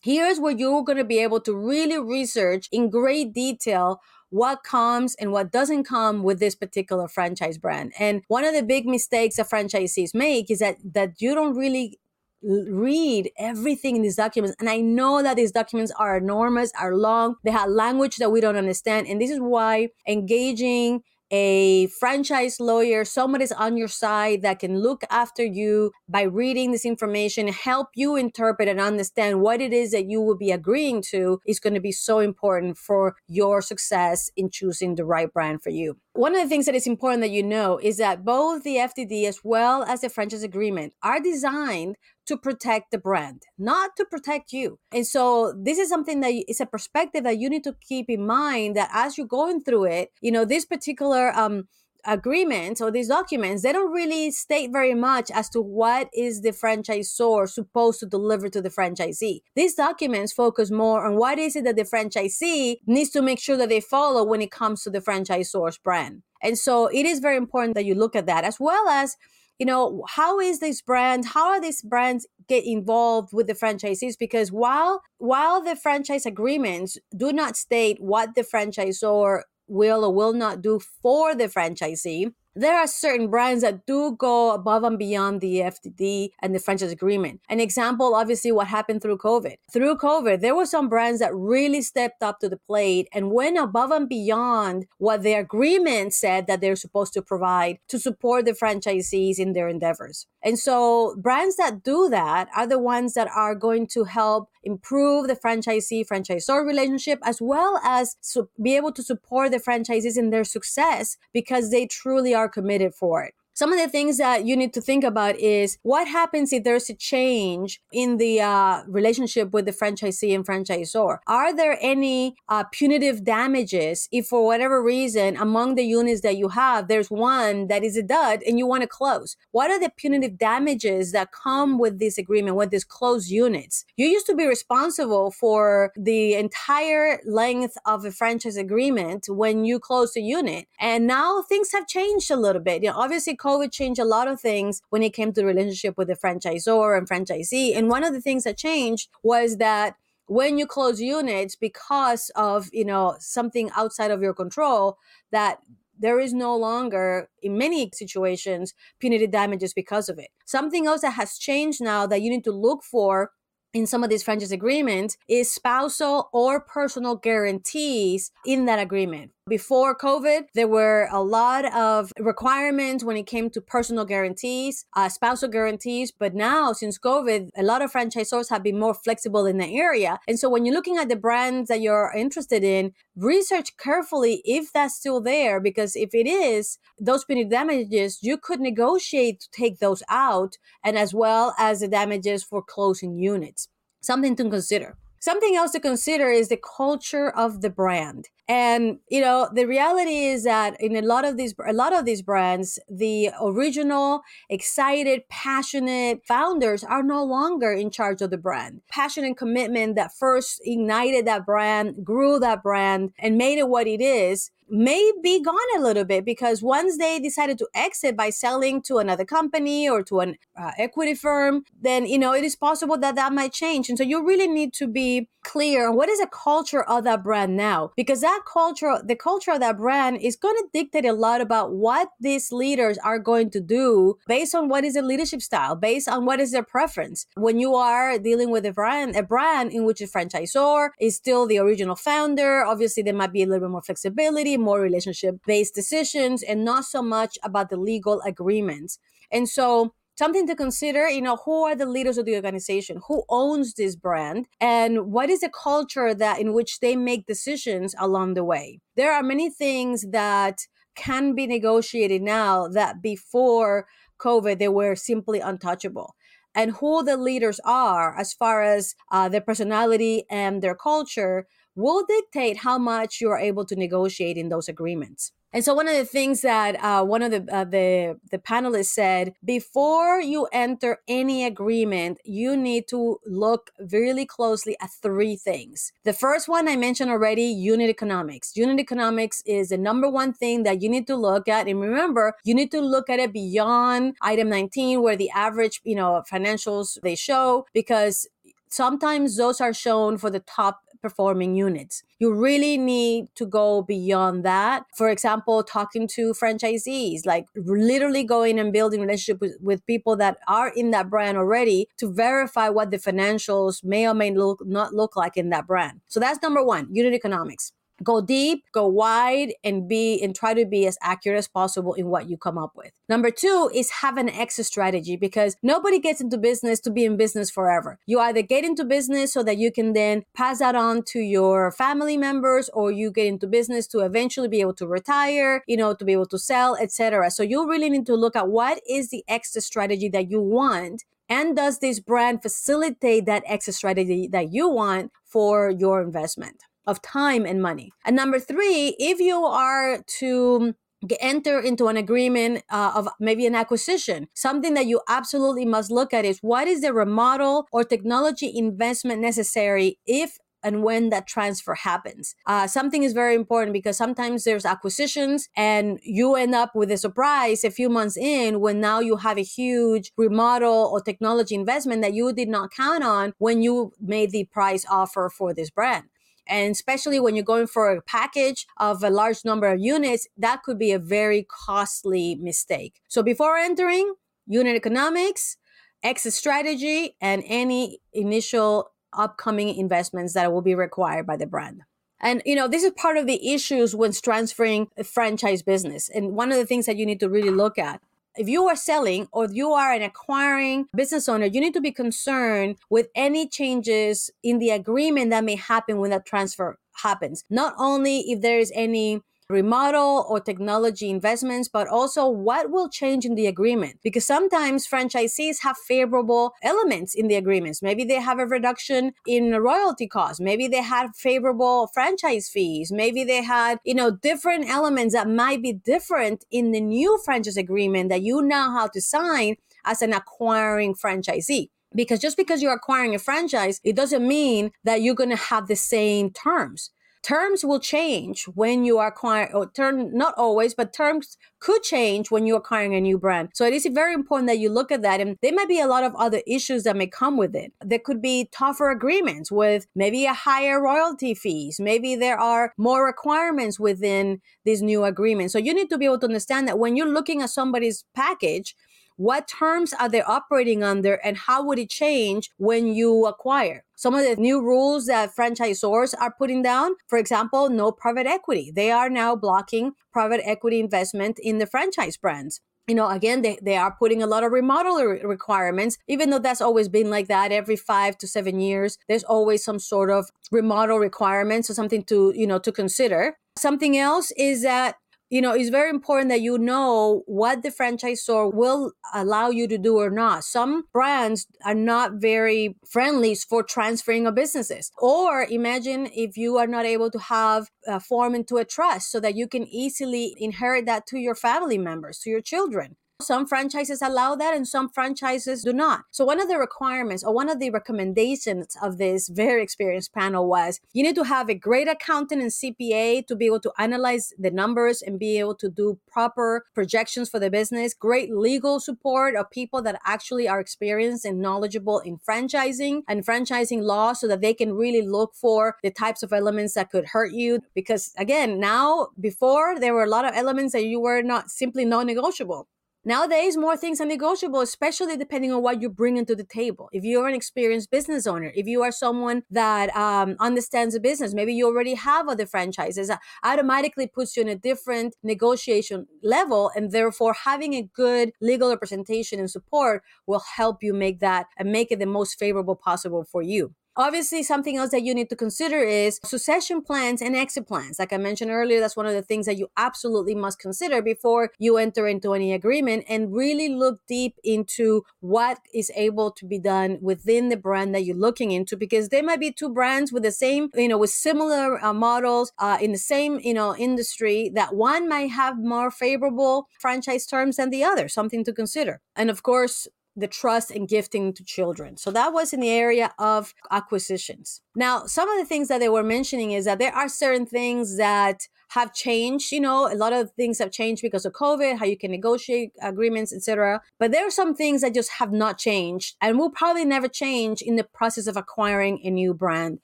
Here's 0.00 0.38
where 0.38 0.56
you're 0.56 0.84
going 0.84 0.98
to 0.98 1.04
be 1.04 1.18
able 1.18 1.40
to 1.40 1.56
really 1.56 1.98
research 1.98 2.68
in 2.70 2.88
great 2.88 3.32
detail 3.32 4.00
what 4.30 4.62
comes 4.62 5.14
and 5.16 5.32
what 5.32 5.50
doesn't 5.50 5.84
come 5.84 6.22
with 6.22 6.38
this 6.38 6.54
particular 6.54 7.08
franchise 7.08 7.58
brand. 7.58 7.94
And 7.98 8.22
one 8.28 8.44
of 8.44 8.54
the 8.54 8.62
big 8.62 8.86
mistakes 8.86 9.36
that 9.36 9.48
franchisees 9.48 10.14
make 10.14 10.50
is 10.50 10.58
that 10.58 10.76
that 10.92 11.20
you 11.20 11.34
don't 11.34 11.56
really 11.56 11.98
read 12.42 13.30
everything 13.38 13.96
in 13.96 14.02
these 14.02 14.16
documents. 14.16 14.56
And 14.60 14.68
I 14.68 14.80
know 14.80 15.22
that 15.22 15.36
these 15.36 15.52
documents 15.52 15.92
are 15.98 16.16
enormous, 16.16 16.72
are 16.78 16.94
long, 16.94 17.36
they 17.44 17.50
have 17.50 17.68
language 17.70 18.16
that 18.16 18.30
we 18.30 18.40
don't 18.40 18.56
understand. 18.56 19.06
And 19.06 19.20
this 19.20 19.30
is 19.30 19.40
why 19.40 19.88
engaging 20.06 21.02
a 21.30 21.88
franchise 21.88 22.58
lawyer, 22.58 23.04
somebody 23.04 23.44
is 23.44 23.52
on 23.52 23.76
your 23.76 23.88
side 23.88 24.42
that 24.42 24.58
can 24.58 24.80
look 24.80 25.02
after 25.10 25.44
you 25.44 25.92
by 26.08 26.22
reading 26.22 26.72
this 26.72 26.84
information, 26.84 27.48
help 27.48 27.88
you 27.94 28.16
interpret 28.16 28.68
and 28.68 28.80
understand 28.80 29.40
what 29.40 29.60
it 29.60 29.72
is 29.72 29.90
that 29.90 30.08
you 30.08 30.20
will 30.20 30.36
be 30.36 30.50
agreeing 30.50 31.02
to 31.02 31.40
is 31.46 31.60
going 31.60 31.74
to 31.74 31.80
be 31.80 31.92
so 31.92 32.18
important 32.18 32.78
for 32.78 33.16
your 33.26 33.60
success 33.60 34.30
in 34.36 34.50
choosing 34.50 34.94
the 34.94 35.04
right 35.04 35.32
brand 35.32 35.62
for 35.62 35.70
you. 35.70 35.98
One 36.18 36.34
of 36.34 36.42
the 36.42 36.48
things 36.48 36.66
that 36.66 36.74
is 36.74 36.88
important 36.88 37.20
that 37.20 37.30
you 37.30 37.44
know 37.44 37.78
is 37.80 37.98
that 37.98 38.24
both 38.24 38.64
the 38.64 38.74
FDD 38.74 39.22
as 39.28 39.38
well 39.44 39.84
as 39.84 40.00
the 40.00 40.08
franchise 40.08 40.42
agreement 40.42 40.94
are 41.00 41.20
designed 41.20 41.94
to 42.26 42.36
protect 42.36 42.90
the 42.90 42.98
brand, 42.98 43.42
not 43.56 43.90
to 43.98 44.04
protect 44.04 44.52
you. 44.52 44.80
And 44.90 45.06
so 45.06 45.54
this 45.56 45.78
is 45.78 45.88
something 45.88 46.18
that 46.22 46.34
is 46.48 46.60
a 46.60 46.66
perspective 46.66 47.22
that 47.22 47.38
you 47.38 47.48
need 47.48 47.62
to 47.62 47.76
keep 47.88 48.06
in 48.10 48.26
mind 48.26 48.74
that 48.74 48.90
as 48.92 49.16
you're 49.16 49.28
going 49.28 49.60
through 49.62 49.84
it, 49.84 50.10
you 50.20 50.32
know, 50.32 50.44
this 50.44 50.64
particular 50.64 51.30
um 51.38 51.68
agreements 52.08 52.80
or 52.80 52.90
these 52.90 53.08
documents, 53.08 53.62
they 53.62 53.72
don't 53.72 53.92
really 53.92 54.30
state 54.30 54.72
very 54.72 54.94
much 54.94 55.30
as 55.30 55.48
to 55.50 55.60
what 55.60 56.08
is 56.14 56.40
the 56.40 56.50
franchisor 56.50 57.48
supposed 57.48 58.00
to 58.00 58.06
deliver 58.06 58.48
to 58.48 58.62
the 58.62 58.70
franchisee. 58.70 59.40
These 59.54 59.74
documents 59.74 60.32
focus 60.32 60.70
more 60.70 61.06
on 61.06 61.16
what 61.16 61.38
is 61.38 61.54
it 61.54 61.64
that 61.64 61.76
the 61.76 61.84
franchisee 61.84 62.76
needs 62.86 63.10
to 63.10 63.22
make 63.22 63.38
sure 63.38 63.58
that 63.58 63.68
they 63.68 63.80
follow 63.80 64.24
when 64.24 64.40
it 64.40 64.50
comes 64.50 64.82
to 64.82 64.90
the 64.90 65.00
franchisor's 65.00 65.78
brand. 65.78 66.22
And 66.42 66.58
so 66.58 66.86
it 66.86 67.04
is 67.04 67.20
very 67.20 67.36
important 67.36 67.74
that 67.74 67.84
you 67.84 67.94
look 67.94 68.16
at 68.16 68.26
that 68.26 68.44
as 68.44 68.58
well 68.58 68.88
as 68.88 69.16
you 69.58 69.66
know 69.66 70.04
how 70.08 70.38
is 70.38 70.60
this 70.60 70.80
brand 70.80 71.24
how 71.26 71.48
are 71.48 71.60
these 71.60 71.82
brands 71.82 72.28
get 72.48 72.64
involved 72.64 73.32
with 73.32 73.48
the 73.48 73.54
franchisees 73.54 74.16
because 74.16 74.52
while 74.52 75.02
while 75.18 75.60
the 75.60 75.74
franchise 75.74 76.24
agreements 76.24 76.96
do 77.16 77.32
not 77.32 77.56
state 77.56 77.96
what 78.00 78.36
the 78.36 78.42
franchisor 78.42 79.42
will 79.68 80.04
or 80.04 80.12
will 80.14 80.32
not 80.32 80.62
do 80.62 80.78
for 80.80 81.34
the 81.34 81.44
franchisee 81.44 82.32
there 82.58 82.76
are 82.76 82.86
certain 82.86 83.28
brands 83.28 83.62
that 83.62 83.86
do 83.86 84.16
go 84.18 84.52
above 84.52 84.82
and 84.82 84.98
beyond 84.98 85.40
the 85.40 85.58
FDD 85.58 86.30
and 86.40 86.54
the 86.54 86.58
franchise 86.58 86.90
agreement. 86.90 87.40
An 87.48 87.60
example, 87.60 88.14
obviously, 88.14 88.50
what 88.50 88.66
happened 88.66 89.00
through 89.00 89.18
COVID. 89.18 89.56
Through 89.72 89.96
COVID, 89.98 90.40
there 90.40 90.56
were 90.56 90.66
some 90.66 90.88
brands 90.88 91.20
that 91.20 91.34
really 91.34 91.82
stepped 91.82 92.22
up 92.22 92.40
to 92.40 92.48
the 92.48 92.56
plate 92.56 93.08
and 93.12 93.30
went 93.30 93.58
above 93.58 93.92
and 93.92 94.08
beyond 94.08 94.86
what 94.98 95.22
the 95.22 95.34
agreement 95.34 96.14
said 96.14 96.46
that 96.46 96.60
they're 96.60 96.76
supposed 96.76 97.12
to 97.14 97.22
provide 97.22 97.78
to 97.88 97.98
support 97.98 98.44
the 98.44 98.52
franchisees 98.52 99.38
in 99.38 99.52
their 99.52 99.68
endeavors. 99.68 100.26
And 100.42 100.58
so, 100.58 101.16
brands 101.16 101.56
that 101.56 101.82
do 101.82 102.08
that 102.10 102.48
are 102.56 102.66
the 102.66 102.78
ones 102.78 103.14
that 103.14 103.28
are 103.34 103.54
going 103.54 103.86
to 103.88 104.04
help 104.04 104.48
improve 104.62 105.26
the 105.26 105.36
franchisee 105.36 106.06
franchisor 106.06 106.64
relationship 106.64 107.18
as 107.24 107.40
well 107.40 107.80
as 107.82 108.16
be 108.60 108.76
able 108.76 108.92
to 108.92 109.02
support 109.02 109.50
the 109.50 109.58
franchisees 109.58 110.16
in 110.16 110.30
their 110.30 110.44
success 110.44 111.16
because 111.32 111.70
they 111.70 111.86
truly 111.86 112.34
are 112.34 112.47
committed 112.48 112.94
for 112.94 113.24
it. 113.24 113.34
Some 113.58 113.72
of 113.72 113.80
the 113.80 113.88
things 113.88 114.18
that 114.18 114.46
you 114.46 114.56
need 114.56 114.72
to 114.74 114.80
think 114.80 115.02
about 115.02 115.34
is 115.34 115.78
what 115.82 116.06
happens 116.06 116.52
if 116.52 116.62
there's 116.62 116.88
a 116.90 116.94
change 116.94 117.80
in 117.92 118.16
the 118.18 118.40
uh, 118.40 118.84
relationship 118.86 119.50
with 119.52 119.64
the 119.64 119.72
franchisee 119.72 120.32
and 120.32 120.46
franchisor. 120.46 121.18
Are 121.26 121.52
there 121.52 121.76
any 121.80 122.36
uh, 122.48 122.62
punitive 122.70 123.24
damages 123.24 124.08
if, 124.12 124.28
for 124.28 124.46
whatever 124.46 124.80
reason, 124.80 125.36
among 125.36 125.74
the 125.74 125.82
units 125.82 126.20
that 126.20 126.36
you 126.36 126.50
have, 126.50 126.86
there's 126.86 127.10
one 127.10 127.66
that 127.66 127.82
is 127.82 127.96
a 127.96 128.02
dud 128.04 128.44
and 128.46 128.60
you 128.60 128.66
want 128.68 128.82
to 128.82 128.86
close? 128.86 129.36
What 129.50 129.72
are 129.72 129.80
the 129.80 129.90
punitive 129.90 130.38
damages 130.38 131.10
that 131.10 131.32
come 131.32 131.80
with 131.80 131.98
this 131.98 132.16
agreement, 132.16 132.54
with 132.54 132.70
these 132.70 132.84
closed 132.84 133.28
units? 133.28 133.84
You 133.96 134.06
used 134.06 134.26
to 134.26 134.36
be 134.36 134.46
responsible 134.46 135.32
for 135.32 135.92
the 135.96 136.34
entire 136.34 137.18
length 137.26 137.76
of 137.84 138.04
a 138.04 138.12
franchise 138.12 138.56
agreement 138.56 139.26
when 139.28 139.64
you 139.64 139.80
close 139.80 140.14
a 140.14 140.20
unit, 140.20 140.68
and 140.78 141.08
now 141.08 141.42
things 141.42 141.72
have 141.72 141.88
changed 141.88 142.30
a 142.30 142.36
little 142.36 142.62
bit. 142.62 142.84
You 142.84 142.90
know, 142.90 142.98
obviously 142.98 143.34
COVID 143.48 143.72
changed 143.72 144.00
a 144.00 144.04
lot 144.04 144.28
of 144.28 144.40
things 144.40 144.82
when 144.90 145.02
it 145.02 145.14
came 145.14 145.32
to 145.32 145.40
the 145.40 145.46
relationship 145.46 145.96
with 145.96 146.08
the 146.08 146.14
franchisor 146.14 146.96
and 146.96 147.08
franchisee. 147.08 147.74
And 147.74 147.88
one 147.88 148.04
of 148.04 148.12
the 148.12 148.20
things 148.20 148.44
that 148.44 148.58
changed 148.58 149.08
was 149.22 149.56
that 149.56 149.94
when 150.26 150.58
you 150.58 150.66
close 150.66 151.00
units 151.00 151.56
because 151.56 152.30
of 152.36 152.68
you 152.72 152.84
know 152.84 153.16
something 153.18 153.70
outside 153.74 154.10
of 154.10 154.20
your 154.20 154.34
control 154.34 154.98
that 155.32 155.60
there 155.98 156.20
is 156.20 156.34
no 156.34 156.54
longer 156.54 157.30
in 157.42 157.56
many 157.56 157.90
situations 157.94 158.74
punitive 158.98 159.30
damages 159.30 159.72
because 159.72 160.10
of 160.10 160.18
it 160.18 160.28
something 160.44 160.86
else 160.86 161.00
that 161.00 161.14
has 161.14 161.38
changed 161.38 161.80
now 161.82 162.06
that 162.06 162.20
you 162.20 162.28
need 162.28 162.44
to 162.44 162.52
look 162.52 162.84
for 162.84 163.30
in 163.74 163.86
some 163.86 164.02
of 164.02 164.10
these 164.10 164.22
franchise 164.22 164.52
agreements 164.52 165.16
is 165.28 165.50
spousal 165.50 166.28
or 166.32 166.60
personal 166.60 167.16
guarantees 167.16 168.30
in 168.46 168.64
that 168.66 168.78
agreement. 168.78 169.32
Before 169.48 169.96
COVID, 169.96 170.48
there 170.52 170.68
were 170.68 171.08
a 171.10 171.22
lot 171.22 171.64
of 171.74 172.12
requirements 172.18 173.02
when 173.02 173.16
it 173.16 173.26
came 173.26 173.48
to 173.50 173.62
personal 173.62 174.04
guarantees, 174.04 174.84
uh, 174.94 175.08
spousal 175.08 175.48
guarantees. 175.48 176.12
But 176.12 176.34
now, 176.34 176.74
since 176.74 176.98
COVID, 176.98 177.50
a 177.56 177.62
lot 177.62 177.80
of 177.80 177.90
franchisors 177.90 178.50
have 178.50 178.62
been 178.62 178.78
more 178.78 178.92
flexible 178.92 179.46
in 179.46 179.56
the 179.56 179.74
area. 179.74 180.18
And 180.28 180.38
so, 180.38 180.50
when 180.50 180.66
you're 180.66 180.74
looking 180.74 180.98
at 180.98 181.08
the 181.08 181.16
brands 181.16 181.68
that 181.68 181.80
you're 181.80 182.12
interested 182.14 182.62
in, 182.62 182.92
research 183.16 183.76
carefully 183.78 184.42
if 184.44 184.70
that's 184.70 184.96
still 184.96 185.20
there, 185.20 185.60
because 185.60 185.96
if 185.96 186.10
it 186.12 186.26
is, 186.26 186.78
those 187.00 187.24
punitive 187.24 187.50
damages, 187.50 188.18
you 188.20 188.36
could 188.36 188.60
negotiate 188.60 189.40
to 189.40 189.48
take 189.50 189.78
those 189.78 190.02
out, 190.10 190.58
and 190.84 190.98
as 190.98 191.14
well 191.14 191.54
as 191.58 191.80
the 191.80 191.88
damages 191.88 192.44
for 192.44 192.62
closing 192.62 193.16
units. 193.16 193.68
Something 194.02 194.36
to 194.36 194.50
consider. 194.50 194.98
Something 195.20 195.56
else 195.56 195.72
to 195.72 195.80
consider 195.80 196.28
is 196.28 196.48
the 196.48 196.58
culture 196.58 197.30
of 197.30 197.60
the 197.60 197.70
brand. 197.70 198.28
And 198.48 198.98
you 199.08 199.20
know, 199.20 199.48
the 199.52 199.66
reality 199.66 200.24
is 200.26 200.44
that 200.44 200.80
in 200.80 200.96
a 200.96 201.02
lot 201.02 201.26
of 201.26 201.36
these 201.36 201.54
a 201.66 201.72
lot 201.72 201.92
of 201.92 202.06
these 202.06 202.22
brands, 202.22 202.78
the 202.88 203.30
original, 203.42 204.22
excited, 204.48 205.28
passionate 205.28 206.24
founders 206.26 206.82
are 206.82 207.02
no 207.02 207.22
longer 207.24 207.72
in 207.72 207.90
charge 207.90 208.22
of 208.22 208.30
the 208.30 208.38
brand. 208.38 208.80
Passion 208.90 209.24
and 209.24 209.36
commitment 209.36 209.96
that 209.96 210.16
first 210.16 210.62
ignited 210.64 211.26
that 211.26 211.44
brand, 211.44 212.04
grew 212.04 212.38
that 212.38 212.62
brand 212.62 213.12
and 213.18 213.36
made 213.36 213.58
it 213.58 213.68
what 213.68 213.86
it 213.86 214.00
is 214.00 214.50
may 214.70 215.12
be 215.22 215.42
gone 215.42 215.56
a 215.76 215.80
little 215.80 216.04
bit 216.04 216.24
because 216.24 216.62
once 216.62 216.98
they 216.98 217.18
decided 217.18 217.58
to 217.58 217.68
exit 217.74 218.16
by 218.16 218.30
selling 218.30 218.82
to 218.82 218.98
another 218.98 219.24
company 219.24 219.88
or 219.88 220.02
to 220.02 220.20
an 220.20 220.36
uh, 220.56 220.72
equity 220.78 221.14
firm 221.14 221.64
then 221.80 222.06
you 222.06 222.18
know 222.18 222.32
it 222.34 222.44
is 222.44 222.56
possible 222.56 222.98
that 222.98 223.14
that 223.14 223.32
might 223.32 223.52
change. 223.52 223.88
And 223.88 223.98
so 223.98 224.04
you 224.04 224.24
really 224.24 224.48
need 224.48 224.72
to 224.74 224.86
be 224.86 225.28
clear 225.48 225.90
what 225.90 226.10
is 226.10 226.20
the 226.20 226.26
culture 226.26 226.82
of 226.82 227.04
that 227.04 227.24
brand 227.24 227.56
now 227.56 227.90
because 227.96 228.20
that 228.20 228.42
culture 228.46 229.00
the 229.02 229.16
culture 229.16 229.50
of 229.50 229.60
that 229.60 229.78
brand 229.78 230.18
is 230.20 230.36
going 230.36 230.54
to 230.56 230.68
dictate 230.74 231.06
a 231.06 231.12
lot 231.14 231.40
about 231.40 231.72
what 231.72 232.10
these 232.20 232.52
leaders 232.52 232.98
are 232.98 233.18
going 233.18 233.48
to 233.48 233.58
do 233.58 234.18
based 234.26 234.54
on 234.54 234.68
what 234.68 234.84
is 234.84 234.92
their 234.92 235.02
leadership 235.02 235.40
style 235.40 235.74
based 235.74 236.06
on 236.06 236.26
what 236.26 236.38
is 236.38 236.52
their 236.52 236.62
preference. 236.62 237.26
When 237.34 237.58
you 237.58 237.74
are 237.76 238.18
dealing 238.18 238.50
with 238.50 238.66
a 238.66 238.72
brand 238.72 239.16
a 239.16 239.22
brand 239.22 239.72
in 239.72 239.86
which 239.86 240.02
a 240.02 240.04
franchisor 240.06 240.90
is 241.00 241.16
still 241.16 241.46
the 241.46 241.58
original 241.58 241.96
founder 241.96 242.62
obviously 242.66 243.02
there 243.02 243.14
might 243.14 243.32
be 243.32 243.42
a 243.42 243.46
little 243.46 243.66
bit 243.66 243.72
more 243.72 243.82
flexibility 243.82 244.58
more 244.58 244.80
relationship 244.80 245.36
based 245.46 245.74
decisions 245.74 246.42
and 246.42 246.62
not 246.62 246.84
so 246.84 247.00
much 247.00 247.38
about 247.42 247.70
the 247.70 247.78
legal 247.78 248.20
agreements. 248.20 248.98
And 249.30 249.48
so 249.48 249.94
something 250.18 250.48
to 250.48 250.56
consider 250.56 251.08
you 251.08 251.22
know 251.22 251.36
who 251.44 251.62
are 251.64 251.76
the 251.76 251.86
leaders 251.86 252.18
of 252.18 252.26
the 252.26 252.34
organization? 252.34 253.00
Who 253.06 253.22
owns 253.28 253.74
this 253.74 253.94
brand? 253.94 254.48
And 254.60 255.12
what 255.12 255.30
is 255.30 255.40
the 255.40 255.48
culture 255.48 256.12
that 256.12 256.40
in 256.40 256.52
which 256.52 256.80
they 256.80 256.96
make 256.96 257.26
decisions 257.26 257.94
along 257.98 258.34
the 258.34 258.44
way? 258.44 258.80
There 258.96 259.12
are 259.12 259.22
many 259.22 259.48
things 259.48 260.04
that 260.10 260.58
can 260.96 261.34
be 261.36 261.46
negotiated 261.46 262.22
now 262.22 262.66
that 262.66 263.00
before 263.00 263.86
covid 264.18 264.58
they 264.58 264.68
were 264.68 264.96
simply 264.96 265.38
untouchable. 265.38 266.16
And 266.54 266.72
who 266.72 267.04
the 267.04 267.16
leaders 267.16 267.60
are 267.64 268.18
as 268.18 268.32
far 268.32 268.62
as 268.62 268.96
uh, 269.12 269.28
their 269.28 269.40
personality 269.40 270.24
and 270.28 270.60
their 270.60 270.74
culture 270.74 271.46
will 271.78 272.04
dictate 272.06 272.58
how 272.58 272.76
much 272.78 273.20
you 273.20 273.30
are 273.30 273.38
able 273.38 273.64
to 273.64 273.76
negotiate 273.76 274.36
in 274.36 274.48
those 274.48 274.68
agreements 274.68 275.32
and 275.52 275.64
so 275.64 275.72
one 275.72 275.88
of 275.88 275.96
the 275.96 276.04
things 276.04 276.42
that 276.42 276.76
uh, 276.84 277.02
one 277.04 277.22
of 277.22 277.30
the 277.30 277.46
uh, 277.50 277.64
the 277.64 278.20
the 278.30 278.38
panelists 278.38 278.92
said 278.92 279.32
before 279.42 280.20
you 280.20 280.46
enter 280.52 280.98
any 281.08 281.44
agreement, 281.46 282.18
you 282.22 282.54
need 282.54 282.86
to 282.88 283.18
look 283.26 283.70
really 283.90 284.26
closely 284.26 284.76
at 284.82 284.90
three 284.90 285.36
things. 285.36 285.92
The 286.04 286.12
first 286.12 286.48
one 286.48 286.68
I 286.68 286.76
mentioned 286.76 287.10
already: 287.10 287.44
unit 287.44 287.88
economics. 287.88 288.56
Unit 288.56 288.78
economics 288.78 289.42
is 289.46 289.70
the 289.70 289.78
number 289.78 290.10
one 290.10 290.34
thing 290.34 290.64
that 290.64 290.82
you 290.82 290.90
need 290.90 291.06
to 291.06 291.16
look 291.16 291.48
at, 291.48 291.66
and 291.66 291.80
remember, 291.80 292.34
you 292.44 292.54
need 292.54 292.70
to 292.72 292.82
look 292.82 293.08
at 293.08 293.18
it 293.18 293.32
beyond 293.32 294.16
item 294.20 294.50
19, 294.50 295.00
where 295.02 295.16
the 295.16 295.30
average 295.30 295.80
you 295.82 295.94
know 295.94 296.22
financials 296.30 297.00
they 297.02 297.14
show, 297.14 297.66
because 297.72 298.28
sometimes 298.70 299.36
those 299.36 299.60
are 299.60 299.72
shown 299.72 300.18
for 300.18 300.30
the 300.30 300.40
top 300.40 300.80
performing 301.00 301.54
units. 301.54 302.02
You 302.18 302.32
really 302.32 302.76
need 302.76 303.28
to 303.36 303.46
go 303.46 303.82
beyond 303.82 304.44
that. 304.44 304.84
For 304.96 305.08
example, 305.08 305.62
talking 305.62 306.08
to 306.08 306.32
franchisees, 306.32 307.24
like 307.24 307.46
literally 307.54 308.24
going 308.24 308.58
and 308.58 308.72
building 308.72 309.00
relationship 309.00 309.40
with, 309.40 309.56
with 309.60 309.86
people 309.86 310.16
that 310.16 310.38
are 310.48 310.68
in 310.68 310.90
that 310.90 311.08
brand 311.08 311.38
already 311.38 311.88
to 311.98 312.12
verify 312.12 312.68
what 312.68 312.90
the 312.90 312.98
financials 312.98 313.84
may 313.84 314.08
or 314.08 314.14
may 314.14 314.32
look 314.32 314.60
not 314.66 314.92
look 314.92 315.16
like 315.16 315.36
in 315.36 315.50
that 315.50 315.66
brand. 315.66 316.00
So 316.08 316.18
that's 316.20 316.42
number 316.42 316.64
one, 316.64 316.88
unit 316.90 317.14
economics 317.14 317.72
go 318.02 318.20
deep, 318.20 318.64
go 318.72 318.86
wide, 318.86 319.54
and 319.64 319.88
be 319.88 320.20
and 320.22 320.34
try 320.34 320.54
to 320.54 320.64
be 320.64 320.86
as 320.86 320.98
accurate 321.02 321.38
as 321.38 321.48
possible 321.48 321.94
in 321.94 322.08
what 322.08 322.28
you 322.28 322.36
come 322.36 322.58
up 322.58 322.72
with. 322.76 322.92
Number 323.08 323.30
two 323.30 323.70
is 323.74 323.90
have 323.90 324.16
an 324.16 324.28
exit 324.28 324.66
strategy 324.66 325.16
because 325.16 325.56
nobody 325.62 325.98
gets 325.98 326.20
into 326.20 326.38
business 326.38 326.80
to 326.80 326.90
be 326.90 327.04
in 327.04 327.16
business 327.16 327.50
forever. 327.50 327.98
You 328.06 328.20
either 328.20 328.42
get 328.42 328.64
into 328.64 328.84
business 328.84 329.32
so 329.32 329.42
that 329.42 329.58
you 329.58 329.72
can 329.72 329.92
then 329.92 330.24
pass 330.34 330.58
that 330.58 330.74
on 330.74 331.02
to 331.04 331.20
your 331.20 331.72
family 331.72 332.16
members, 332.16 332.68
or 332.72 332.90
you 332.90 333.10
get 333.10 333.26
into 333.26 333.46
business 333.46 333.86
to 333.88 334.00
eventually 334.00 334.48
be 334.48 334.60
able 334.60 334.74
to 334.74 334.86
retire, 334.86 335.62
you 335.66 335.76
know, 335.76 335.94
to 335.94 336.04
be 336.04 336.12
able 336.12 336.26
to 336.26 336.38
sell, 336.38 336.76
etc. 336.76 337.30
So 337.30 337.42
you 337.42 337.68
really 337.68 337.90
need 337.90 338.06
to 338.06 338.14
look 338.14 338.36
at 338.36 338.48
what 338.48 338.80
is 338.88 339.10
the 339.10 339.24
exit 339.28 339.62
strategy 339.62 340.08
that 340.08 340.30
you 340.30 340.40
want 340.40 341.04
and 341.28 341.54
does 341.54 341.80
this 341.80 342.00
brand 342.00 342.42
facilitate 342.42 343.26
that 343.26 343.42
exit 343.46 343.74
strategy 343.74 344.28
that 344.28 344.52
you 344.52 344.68
want 344.68 345.12
for 345.24 345.70
your 345.70 346.00
investment? 346.00 346.64
Of 346.88 347.00
time 347.02 347.46
and 347.46 347.62
money. 347.62 347.92
And 348.04 348.16
number 348.16 348.40
three, 348.40 348.96
if 348.98 349.20
you 349.20 349.44
are 349.44 350.02
to 350.18 350.74
enter 351.20 351.60
into 351.60 351.86
an 351.86 351.96
agreement 351.96 352.64
uh, 352.70 352.90
of 352.92 353.08
maybe 353.20 353.46
an 353.46 353.54
acquisition 353.54 354.26
something 354.34 354.74
that 354.74 354.86
you 354.86 355.00
absolutely 355.08 355.64
must 355.64 355.92
look 355.92 356.12
at 356.12 356.24
is 356.24 356.40
what 356.40 356.66
is 356.66 356.80
the 356.80 356.92
remodel 356.92 357.68
or 357.70 357.84
technology 357.84 358.50
investment 358.52 359.20
necessary 359.20 359.96
if 360.06 360.38
and 360.62 360.82
when 360.82 361.10
that 361.10 361.26
transfer 361.26 361.74
happens. 361.74 362.34
Uh, 362.46 362.66
something 362.66 363.02
is 363.02 363.12
very 363.12 363.34
important 363.34 363.72
because 363.72 363.96
sometimes 363.96 364.44
there's 364.44 364.64
acquisitions 364.64 365.48
and 365.56 366.00
you 366.02 366.34
end 366.34 366.54
up 366.54 366.74
with 366.74 366.90
a 366.90 366.96
surprise 366.96 367.64
a 367.64 367.70
few 367.70 367.88
months 367.88 368.16
in 368.16 368.60
when 368.60 368.80
now 368.80 369.00
you 369.00 369.16
have 369.16 369.38
a 369.38 369.42
huge 369.42 370.12
remodel 370.16 370.90
or 370.92 371.00
technology 371.00 371.54
investment 371.54 372.02
that 372.02 372.14
you 372.14 372.32
did 372.32 372.48
not 372.48 372.72
count 372.72 373.04
on 373.04 373.32
when 373.38 373.62
you 373.62 373.92
made 374.00 374.30
the 374.30 374.44
price 374.46 374.84
offer 374.90 375.30
for 375.30 375.54
this 375.54 375.70
brand. 375.70 376.04
And 376.48 376.72
especially 376.72 377.20
when 377.20 377.36
you're 377.36 377.44
going 377.44 377.66
for 377.66 377.90
a 377.90 378.02
package 378.02 378.66
of 378.78 379.02
a 379.02 379.10
large 379.10 379.44
number 379.44 379.70
of 379.70 379.80
units, 379.80 380.26
that 380.36 380.62
could 380.62 380.78
be 380.78 380.92
a 380.92 380.98
very 380.98 381.46
costly 381.48 382.36
mistake. 382.36 383.00
So 383.08 383.22
before 383.22 383.56
entering, 383.56 384.14
unit 384.46 384.74
economics, 384.74 385.56
exit 386.02 386.32
strategy, 386.32 387.16
and 387.20 387.42
any 387.46 388.00
initial 388.12 388.92
upcoming 389.12 389.74
investments 389.74 390.34
that 390.34 390.52
will 390.52 390.62
be 390.62 390.74
required 390.74 391.26
by 391.26 391.36
the 391.36 391.46
brand. 391.46 391.82
And 392.20 392.42
you 392.44 392.56
know, 392.56 392.66
this 392.66 392.82
is 392.82 392.92
part 392.92 393.16
of 393.16 393.26
the 393.26 393.52
issues 393.52 393.94
when 393.94 394.12
transferring 394.12 394.88
a 394.96 395.04
franchise 395.04 395.62
business. 395.62 396.08
And 396.08 396.34
one 396.34 396.50
of 396.50 396.58
the 396.58 396.66
things 396.66 396.86
that 396.86 396.96
you 396.96 397.06
need 397.06 397.20
to 397.20 397.28
really 397.28 397.50
look 397.50 397.78
at 397.78 398.00
if 398.38 398.48
you 398.48 398.66
are 398.68 398.76
selling 398.76 399.28
or 399.32 399.46
you 399.50 399.72
are 399.72 399.92
an 399.92 400.02
acquiring 400.02 400.86
business 400.94 401.28
owner, 401.28 401.46
you 401.46 401.60
need 401.60 401.74
to 401.74 401.80
be 401.80 401.92
concerned 401.92 402.76
with 402.88 403.08
any 403.14 403.48
changes 403.48 404.30
in 404.42 404.58
the 404.58 404.70
agreement 404.70 405.30
that 405.30 405.44
may 405.44 405.56
happen 405.56 405.98
when 405.98 406.10
that 406.10 406.24
transfer 406.24 406.78
happens. 407.02 407.44
Not 407.50 407.74
only 407.78 408.20
if 408.20 408.40
there 408.40 408.58
is 408.58 408.72
any 408.74 409.20
remodel 409.50 410.26
or 410.28 410.40
technology 410.40 411.08
investments, 411.08 411.68
but 411.68 411.88
also 411.88 412.28
what 412.28 412.70
will 412.70 412.88
change 412.88 413.24
in 413.24 413.34
the 413.34 413.46
agreement. 413.46 413.98
Because 414.02 414.26
sometimes 414.26 414.86
franchisees 414.86 415.62
have 415.62 415.76
favorable 415.78 416.52
elements 416.62 417.14
in 417.14 417.28
the 417.28 417.34
agreements. 417.34 417.80
Maybe 417.80 418.04
they 418.04 418.20
have 418.20 418.38
a 418.38 418.46
reduction 418.46 419.12
in 419.26 419.52
royalty 419.52 420.06
costs. 420.06 420.40
Maybe 420.40 420.68
they 420.68 420.82
had 420.82 421.16
favorable 421.16 421.88
franchise 421.94 422.48
fees. 422.48 422.92
Maybe 422.92 423.24
they 423.24 423.42
had, 423.42 423.78
you 423.84 423.94
know, 423.94 424.10
different 424.10 424.68
elements 424.68 425.14
that 425.14 425.28
might 425.28 425.62
be 425.62 425.72
different 425.72 426.44
in 426.50 426.72
the 426.72 426.80
new 426.80 427.18
franchise 427.24 427.56
agreement 427.56 428.10
that 428.10 428.22
you 428.22 428.42
now 428.42 428.72
have 428.72 428.90
to 428.92 429.00
sign 429.00 429.56
as 429.84 430.02
an 430.02 430.12
acquiring 430.12 430.94
franchisee 430.94 431.70
because 431.94 432.20
just 432.20 432.36
because 432.36 432.60
you're 432.60 432.74
acquiring 432.74 433.14
a 433.14 433.18
franchise, 433.18 433.80
it 433.82 433.96
doesn't 433.96 434.26
mean 434.26 434.70
that 434.84 435.00
you're 435.00 435.14
going 435.14 435.30
to 435.30 435.36
have 435.36 435.68
the 435.68 435.76
same 435.76 436.30
terms 436.30 436.90
terms 437.22 437.64
will 437.64 437.80
change 437.80 438.44
when 438.54 438.84
you 438.84 438.98
are 438.98 439.08
acquiring 439.08 439.52
or 439.52 439.70
term 439.70 440.16
not 440.16 440.34
always 440.36 440.74
but 440.74 440.92
terms 440.92 441.36
could 441.60 441.82
change 441.82 442.30
when 442.30 442.46
you're 442.46 442.58
acquiring 442.58 442.94
a 442.94 443.00
new 443.00 443.18
brand. 443.18 443.50
So 443.54 443.64
it 443.64 443.72
is 443.72 443.86
very 443.92 444.14
important 444.14 444.48
that 444.48 444.58
you 444.58 444.70
look 444.70 444.92
at 444.92 445.02
that 445.02 445.20
and 445.20 445.36
there 445.42 445.52
might 445.52 445.68
be 445.68 445.80
a 445.80 445.86
lot 445.86 446.04
of 446.04 446.14
other 446.16 446.40
issues 446.46 446.84
that 446.84 446.96
may 446.96 447.06
come 447.06 447.36
with 447.36 447.54
it. 447.54 447.72
There 447.84 447.98
could 447.98 448.22
be 448.22 448.48
tougher 448.52 448.90
agreements 448.90 449.50
with 449.50 449.86
maybe 449.94 450.26
a 450.26 450.34
higher 450.34 450.80
royalty 450.80 451.34
fees. 451.34 451.80
Maybe 451.80 452.14
there 452.14 452.38
are 452.38 452.72
more 452.78 453.04
requirements 453.04 453.80
within 453.80 454.40
these 454.64 454.82
new 454.82 455.04
agreements. 455.04 455.52
So 455.52 455.58
you 455.58 455.74
need 455.74 455.90
to 455.90 455.98
be 455.98 456.04
able 456.04 456.18
to 456.20 456.26
understand 456.26 456.68
that 456.68 456.78
when 456.78 456.96
you're 456.96 457.12
looking 457.12 457.42
at 457.42 457.50
somebody's 457.50 458.04
package 458.14 458.76
what 459.18 459.48
terms 459.48 459.92
are 459.92 460.08
they 460.08 460.22
operating 460.22 460.82
under 460.82 461.14
and 461.14 461.36
how 461.36 461.62
would 461.64 461.78
it 461.78 461.90
change 461.90 462.50
when 462.56 462.86
you 462.86 463.26
acquire? 463.26 463.84
Some 463.96 464.14
of 464.14 464.22
the 464.24 464.36
new 464.40 464.62
rules 464.62 465.06
that 465.06 465.34
franchisors 465.36 466.14
are 466.20 466.32
putting 466.38 466.62
down, 466.62 466.92
for 467.08 467.18
example, 467.18 467.68
no 467.68 467.90
private 467.92 468.26
equity. 468.26 468.72
They 468.74 468.90
are 468.92 469.10
now 469.10 469.34
blocking 469.34 469.92
private 470.12 470.40
equity 470.44 470.78
investment 470.80 471.38
in 471.42 471.58
the 471.58 471.66
franchise 471.66 472.16
brands 472.16 472.60
you 472.88 472.94
know, 472.94 473.08
again, 473.10 473.42
they, 473.42 473.58
they 473.62 473.76
are 473.76 473.94
putting 473.94 474.22
a 474.22 474.26
lot 474.26 474.42
of 474.42 474.50
remodel 474.50 474.96
requirements, 474.96 475.98
even 476.08 476.30
though 476.30 476.38
that's 476.38 476.62
always 476.62 476.88
been 476.88 477.10
like 477.10 477.28
that 477.28 477.52
every 477.52 477.76
five 477.76 478.16
to 478.18 478.26
seven 478.26 478.60
years. 478.60 478.96
There's 479.08 479.24
always 479.24 479.62
some 479.62 479.78
sort 479.78 480.10
of 480.10 480.30
remodel 480.50 480.98
requirements 480.98 481.68
or 481.68 481.74
something 481.74 482.02
to, 482.04 482.32
you 482.34 482.46
know, 482.46 482.58
to 482.58 482.72
consider. 482.72 483.36
Something 483.58 483.98
else 483.98 484.32
is 484.38 484.62
that 484.62 484.96
you 485.30 485.42
know, 485.42 485.52
it's 485.52 485.68
very 485.68 485.90
important 485.90 486.30
that 486.30 486.40
you 486.40 486.56
know 486.56 487.22
what 487.26 487.62
the 487.62 487.70
franchisor 487.70 488.52
will 488.52 488.92
allow 489.12 489.50
you 489.50 489.68
to 489.68 489.76
do 489.76 489.98
or 489.98 490.10
not. 490.10 490.44
Some 490.44 490.84
brands 490.92 491.46
are 491.64 491.74
not 491.74 492.14
very 492.14 492.76
friendly 492.88 493.34
for 493.34 493.62
transferring 493.62 494.26
of 494.26 494.34
businesses. 494.34 494.90
Or 494.98 495.44
imagine 495.44 496.08
if 496.14 496.36
you 496.36 496.56
are 496.56 496.66
not 496.66 496.86
able 496.86 497.10
to 497.10 497.18
have 497.18 497.68
uh, 497.86 497.98
form 497.98 498.34
into 498.34 498.56
a 498.56 498.64
trust 498.64 499.10
so 499.12 499.20
that 499.20 499.34
you 499.36 499.46
can 499.46 499.66
easily 499.66 500.34
inherit 500.38 500.86
that 500.86 501.06
to 501.08 501.18
your 501.18 501.34
family 501.34 501.78
members, 501.78 502.20
to 502.20 502.30
your 502.30 502.40
children. 502.40 502.96
Some 503.20 503.46
franchises 503.46 504.00
allow 504.00 504.36
that 504.36 504.54
and 504.54 504.66
some 504.66 504.88
franchises 504.88 505.64
do 505.64 505.72
not. 505.72 506.04
So, 506.12 506.24
one 506.24 506.40
of 506.40 506.46
the 506.46 506.56
requirements 506.56 507.24
or 507.24 507.34
one 507.34 507.48
of 507.48 507.58
the 507.58 507.70
recommendations 507.70 508.76
of 508.80 508.96
this 508.96 509.28
very 509.28 509.60
experienced 509.60 510.14
panel 510.14 510.48
was 510.48 510.78
you 510.92 511.02
need 511.02 511.16
to 511.16 511.24
have 511.24 511.48
a 511.48 511.54
great 511.54 511.88
accountant 511.88 512.40
and 512.40 512.52
CPA 512.52 513.26
to 513.26 513.34
be 513.34 513.46
able 513.46 513.58
to 513.58 513.72
analyze 513.76 514.32
the 514.38 514.52
numbers 514.52 515.02
and 515.02 515.18
be 515.18 515.36
able 515.40 515.56
to 515.56 515.68
do 515.68 515.98
proper 516.06 516.64
projections 516.76 517.28
for 517.28 517.40
the 517.40 517.50
business, 517.50 517.92
great 517.92 518.30
legal 518.30 518.78
support 518.78 519.34
of 519.34 519.50
people 519.50 519.82
that 519.82 520.00
actually 520.06 520.46
are 520.46 520.60
experienced 520.60 521.24
and 521.24 521.40
knowledgeable 521.40 521.98
in 521.98 522.18
franchising 522.18 523.02
and 523.08 523.26
franchising 523.26 523.82
law 523.82 524.12
so 524.12 524.28
that 524.28 524.42
they 524.42 524.54
can 524.54 524.74
really 524.74 525.02
look 525.02 525.34
for 525.34 525.76
the 525.82 525.90
types 525.90 526.22
of 526.22 526.32
elements 526.32 526.74
that 526.74 526.92
could 526.92 527.06
hurt 527.06 527.32
you. 527.32 527.58
Because, 527.74 528.12
again, 528.16 528.60
now, 528.60 529.08
before 529.20 529.80
there 529.80 529.92
were 529.92 530.04
a 530.04 530.08
lot 530.08 530.24
of 530.24 530.36
elements 530.36 530.72
that 530.72 530.84
you 530.84 531.00
were 531.00 531.20
not 531.20 531.50
simply 531.50 531.84
non 531.84 532.06
negotiable. 532.06 532.68
Nowadays, 533.08 533.56
more 533.56 533.74
things 533.74 534.02
are 534.02 534.04
negotiable, 534.04 534.60
especially 534.60 535.16
depending 535.16 535.50
on 535.50 535.62
what 535.62 535.80
you 535.80 535.88
bring 535.88 536.18
into 536.18 536.36
the 536.36 536.44
table. 536.44 536.90
If 536.92 537.04
you're 537.04 537.26
an 537.26 537.34
experienced 537.34 537.90
business 537.90 538.26
owner, 538.26 538.52
if 538.54 538.66
you 538.66 538.82
are 538.82 538.92
someone 538.92 539.44
that 539.50 539.88
um, 539.96 540.36
understands 540.40 540.92
the 540.92 541.00
business, 541.00 541.32
maybe 541.32 541.54
you 541.54 541.66
already 541.66 541.94
have 541.94 542.28
other 542.28 542.44
franchises, 542.44 543.08
that 543.08 543.20
automatically 543.42 544.08
puts 544.08 544.36
you 544.36 544.42
in 544.42 544.48
a 544.50 544.56
different 544.56 545.16
negotiation 545.22 546.06
level. 546.22 546.70
And 546.76 546.92
therefore, 546.92 547.32
having 547.32 547.72
a 547.72 547.80
good 547.80 548.32
legal 548.42 548.68
representation 548.68 549.38
and 549.38 549.50
support 549.50 550.02
will 550.26 550.44
help 550.56 550.82
you 550.82 550.92
make 550.92 551.20
that 551.20 551.46
and 551.56 551.72
make 551.72 551.90
it 551.90 552.00
the 552.00 552.04
most 552.04 552.38
favorable 552.38 552.76
possible 552.76 553.24
for 553.24 553.40
you. 553.40 553.74
Obviously, 553.98 554.44
something 554.44 554.76
else 554.76 554.92
that 554.92 555.02
you 555.02 555.12
need 555.12 555.28
to 555.28 555.34
consider 555.34 555.80
is 555.80 556.20
succession 556.24 556.80
plans 556.82 557.20
and 557.20 557.34
exit 557.34 557.66
plans. 557.66 557.98
Like 557.98 558.12
I 558.12 558.16
mentioned 558.16 558.52
earlier, 558.52 558.78
that's 558.78 558.96
one 558.96 559.06
of 559.06 559.12
the 559.12 559.22
things 559.22 559.46
that 559.46 559.58
you 559.58 559.72
absolutely 559.76 560.36
must 560.36 560.60
consider 560.60 561.02
before 561.02 561.50
you 561.58 561.78
enter 561.78 562.06
into 562.06 562.32
any 562.32 562.52
agreement 562.52 563.06
and 563.08 563.34
really 563.34 563.68
look 563.68 563.98
deep 564.06 564.36
into 564.44 565.02
what 565.18 565.58
is 565.74 565.90
able 565.96 566.30
to 566.30 566.46
be 566.46 566.60
done 566.60 566.98
within 567.02 567.48
the 567.48 567.56
brand 567.56 567.92
that 567.92 568.04
you're 568.04 568.14
looking 568.14 568.52
into 568.52 568.76
because 568.76 569.08
there 569.08 569.24
might 569.24 569.40
be 569.40 569.50
two 569.50 569.68
brands 569.68 570.12
with 570.12 570.22
the 570.22 570.30
same, 570.30 570.70
you 570.76 570.86
know, 570.86 570.98
with 570.98 571.10
similar 571.10 571.84
uh, 571.84 571.92
models 571.92 572.52
uh, 572.60 572.78
in 572.80 572.92
the 572.92 572.98
same, 572.98 573.40
you 573.42 573.52
know, 573.52 573.74
industry 573.74 574.48
that 574.54 574.76
one 574.76 575.08
might 575.08 575.32
have 575.32 575.58
more 575.58 575.90
favorable 575.90 576.68
franchise 576.78 577.26
terms 577.26 577.56
than 577.56 577.70
the 577.70 577.82
other, 577.82 578.06
something 578.06 578.44
to 578.44 578.52
consider. 578.52 579.00
And 579.16 579.28
of 579.28 579.42
course, 579.42 579.88
the 580.18 580.28
trust 580.28 580.70
and 580.70 580.88
gifting 580.88 581.32
to 581.34 581.44
children. 581.44 581.96
So 581.96 582.10
that 582.10 582.32
was 582.32 582.52
in 582.52 582.60
the 582.60 582.70
area 582.70 583.12
of 583.18 583.54
acquisitions. 583.70 584.60
Now, 584.74 585.06
some 585.06 585.28
of 585.28 585.38
the 585.38 585.44
things 585.44 585.68
that 585.68 585.78
they 585.78 585.88
were 585.88 586.02
mentioning 586.02 586.52
is 586.52 586.64
that 586.64 586.78
there 586.78 586.94
are 586.94 587.08
certain 587.08 587.46
things 587.46 587.96
that 587.96 588.48
have 588.70 588.92
changed. 588.94 589.50
You 589.52 589.60
know, 589.60 589.92
a 589.92 589.96
lot 589.96 590.12
of 590.12 590.30
things 590.32 590.58
have 590.58 590.70
changed 590.70 591.02
because 591.02 591.24
of 591.24 591.32
COVID, 591.32 591.78
how 591.78 591.86
you 591.86 591.96
can 591.96 592.10
negotiate 592.10 592.72
agreements, 592.82 593.32
etc. 593.32 593.80
But 593.98 594.12
there 594.12 594.26
are 594.26 594.30
some 594.30 594.54
things 594.54 594.82
that 594.82 594.94
just 594.94 595.12
have 595.12 595.32
not 595.32 595.58
changed 595.58 596.16
and 596.20 596.38
will 596.38 596.50
probably 596.50 596.84
never 596.84 597.08
change 597.08 597.62
in 597.62 597.76
the 597.76 597.84
process 597.84 598.26
of 598.26 598.36
acquiring 598.36 599.00
a 599.04 599.10
new 599.10 599.34
brand. 599.34 599.80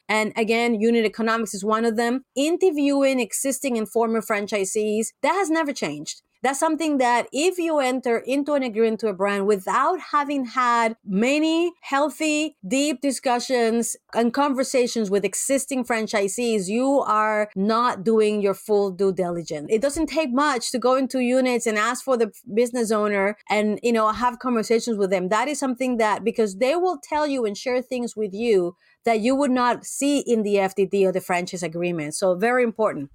And 0.08 0.32
again, 0.36 0.80
unit 0.80 1.04
economics 1.04 1.54
is 1.54 1.64
one 1.64 1.84
of 1.84 1.96
them. 1.96 2.24
Interviewing 2.36 3.20
existing 3.20 3.78
and 3.78 3.88
former 3.88 4.20
franchisees, 4.20 5.12
that 5.22 5.32
has 5.32 5.50
never 5.50 5.72
changed. 5.72 6.22
That's 6.44 6.60
something 6.60 6.98
that 6.98 7.26
if 7.32 7.56
you 7.56 7.78
enter 7.78 8.18
into 8.18 8.52
an 8.52 8.62
agreement 8.62 9.00
to 9.00 9.08
a 9.08 9.14
brand 9.14 9.46
without 9.46 9.98
having 10.12 10.44
had 10.44 10.94
many 11.02 11.72
healthy, 11.80 12.58
deep 12.68 13.00
discussions 13.00 13.96
and 14.12 14.30
conversations 14.30 15.10
with 15.10 15.24
existing 15.24 15.86
franchisees, 15.86 16.68
you 16.68 17.00
are 17.00 17.48
not 17.56 18.04
doing 18.04 18.42
your 18.42 18.52
full 18.52 18.90
due 18.90 19.10
diligence. 19.10 19.68
It 19.70 19.80
doesn't 19.80 20.08
take 20.08 20.34
much 20.34 20.70
to 20.72 20.78
go 20.78 20.96
into 20.96 21.20
units 21.20 21.66
and 21.66 21.78
ask 21.78 22.04
for 22.04 22.18
the 22.18 22.30
business 22.52 22.90
owner 22.90 23.38
and, 23.48 23.80
you 23.82 23.94
know, 23.94 24.08
have 24.12 24.38
conversations 24.38 24.98
with 24.98 25.08
them. 25.08 25.30
That 25.30 25.48
is 25.48 25.58
something 25.58 25.96
that 25.96 26.24
because 26.24 26.58
they 26.58 26.76
will 26.76 26.98
tell 27.02 27.26
you 27.26 27.46
and 27.46 27.56
share 27.56 27.80
things 27.80 28.16
with 28.16 28.34
you 28.34 28.76
that 29.06 29.20
you 29.20 29.34
would 29.34 29.50
not 29.50 29.86
see 29.86 30.18
in 30.18 30.42
the 30.42 30.56
FDD 30.56 31.06
or 31.06 31.12
the 31.12 31.22
franchise 31.22 31.62
agreement. 31.62 32.14
So 32.14 32.34
very 32.34 32.64
important. 32.64 33.08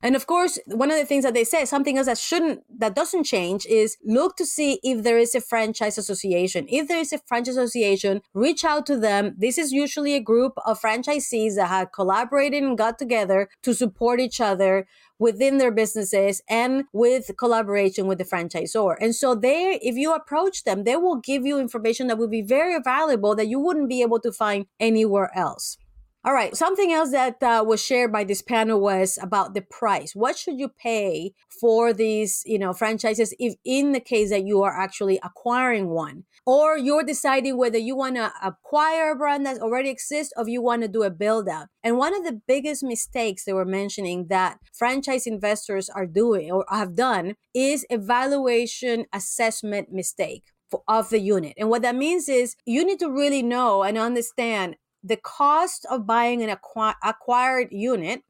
And 0.00 0.14
of 0.14 0.26
course, 0.26 0.58
one 0.66 0.92
of 0.92 0.96
the 0.96 1.04
things 1.04 1.24
that 1.24 1.34
they 1.34 1.42
say, 1.42 1.64
something 1.64 1.98
else 1.98 2.06
that 2.06 2.18
shouldn't, 2.18 2.62
that 2.78 2.94
doesn't 2.94 3.24
change 3.24 3.66
is 3.66 3.96
look 4.04 4.36
to 4.36 4.46
see 4.46 4.78
if 4.84 5.02
there 5.02 5.18
is 5.18 5.34
a 5.34 5.40
franchise 5.40 5.98
association. 5.98 6.66
If 6.68 6.86
there 6.86 7.00
is 7.00 7.12
a 7.12 7.18
franchise 7.18 7.56
association, 7.56 8.20
reach 8.32 8.64
out 8.64 8.86
to 8.86 8.96
them. 8.96 9.34
This 9.36 9.58
is 9.58 9.72
usually 9.72 10.14
a 10.14 10.20
group 10.20 10.52
of 10.64 10.80
franchisees 10.80 11.56
that 11.56 11.68
have 11.68 11.90
collaborated 11.90 12.62
and 12.62 12.78
got 12.78 12.98
together 12.98 13.48
to 13.62 13.74
support 13.74 14.20
each 14.20 14.40
other 14.40 14.86
within 15.18 15.58
their 15.58 15.72
businesses 15.72 16.40
and 16.48 16.84
with 16.92 17.32
collaboration 17.36 18.06
with 18.06 18.18
the 18.18 18.24
franchisor. 18.24 18.94
And 19.00 19.16
so 19.16 19.34
they, 19.34 19.80
if 19.82 19.96
you 19.96 20.14
approach 20.14 20.62
them, 20.62 20.84
they 20.84 20.96
will 20.96 21.16
give 21.16 21.44
you 21.44 21.58
information 21.58 22.06
that 22.06 22.18
will 22.18 22.28
be 22.28 22.42
very 22.42 22.80
valuable 22.80 23.34
that 23.34 23.48
you 23.48 23.58
wouldn't 23.58 23.88
be 23.88 24.02
able 24.02 24.20
to 24.20 24.30
find 24.30 24.66
anywhere 24.78 25.36
else. 25.36 25.76
All 26.24 26.34
right. 26.34 26.56
Something 26.56 26.92
else 26.92 27.12
that 27.12 27.40
uh, 27.42 27.64
was 27.66 27.82
shared 27.82 28.12
by 28.12 28.24
this 28.24 28.42
panel 28.42 28.80
was 28.80 29.18
about 29.22 29.54
the 29.54 29.62
price. 29.62 30.16
What 30.16 30.36
should 30.36 30.58
you 30.58 30.68
pay 30.68 31.32
for 31.60 31.92
these, 31.92 32.42
you 32.44 32.58
know, 32.58 32.72
franchises 32.72 33.32
if 33.38 33.54
in 33.64 33.92
the 33.92 34.00
case 34.00 34.30
that 34.30 34.44
you 34.44 34.62
are 34.64 34.76
actually 34.76 35.20
acquiring 35.22 35.90
one? 35.90 36.24
Or 36.44 36.76
you're 36.76 37.04
deciding 37.04 37.56
whether 37.56 37.78
you 37.78 37.94
want 37.94 38.16
to 38.16 38.32
acquire 38.42 39.12
a 39.12 39.16
brand 39.16 39.46
that 39.46 39.60
already 39.60 39.90
exists 39.90 40.32
or 40.36 40.48
you 40.48 40.60
want 40.60 40.82
to 40.82 40.88
do 40.88 41.04
a 41.04 41.10
build 41.10 41.48
out. 41.48 41.68
And 41.84 41.98
one 41.98 42.14
of 42.14 42.24
the 42.24 42.40
biggest 42.48 42.82
mistakes 42.82 43.44
they 43.44 43.52
were 43.52 43.64
mentioning 43.64 44.26
that 44.26 44.58
franchise 44.72 45.24
investors 45.26 45.88
are 45.88 46.06
doing 46.06 46.50
or 46.50 46.64
have 46.68 46.96
done 46.96 47.36
is 47.54 47.86
evaluation 47.90 49.06
assessment 49.12 49.92
mistake 49.92 50.44
of 50.88 51.10
the 51.10 51.20
unit. 51.20 51.54
And 51.56 51.70
what 51.70 51.82
that 51.82 51.94
means 51.94 52.28
is 52.28 52.56
you 52.66 52.84
need 52.84 52.98
to 52.98 53.10
really 53.10 53.42
know 53.42 53.84
and 53.84 53.96
understand 53.96 54.76
the 55.02 55.16
cost 55.16 55.86
of 55.90 56.06
buying 56.06 56.42
an 56.42 56.54
acqu- 56.54 56.94
acquired 57.04 57.68
unit 57.70 58.22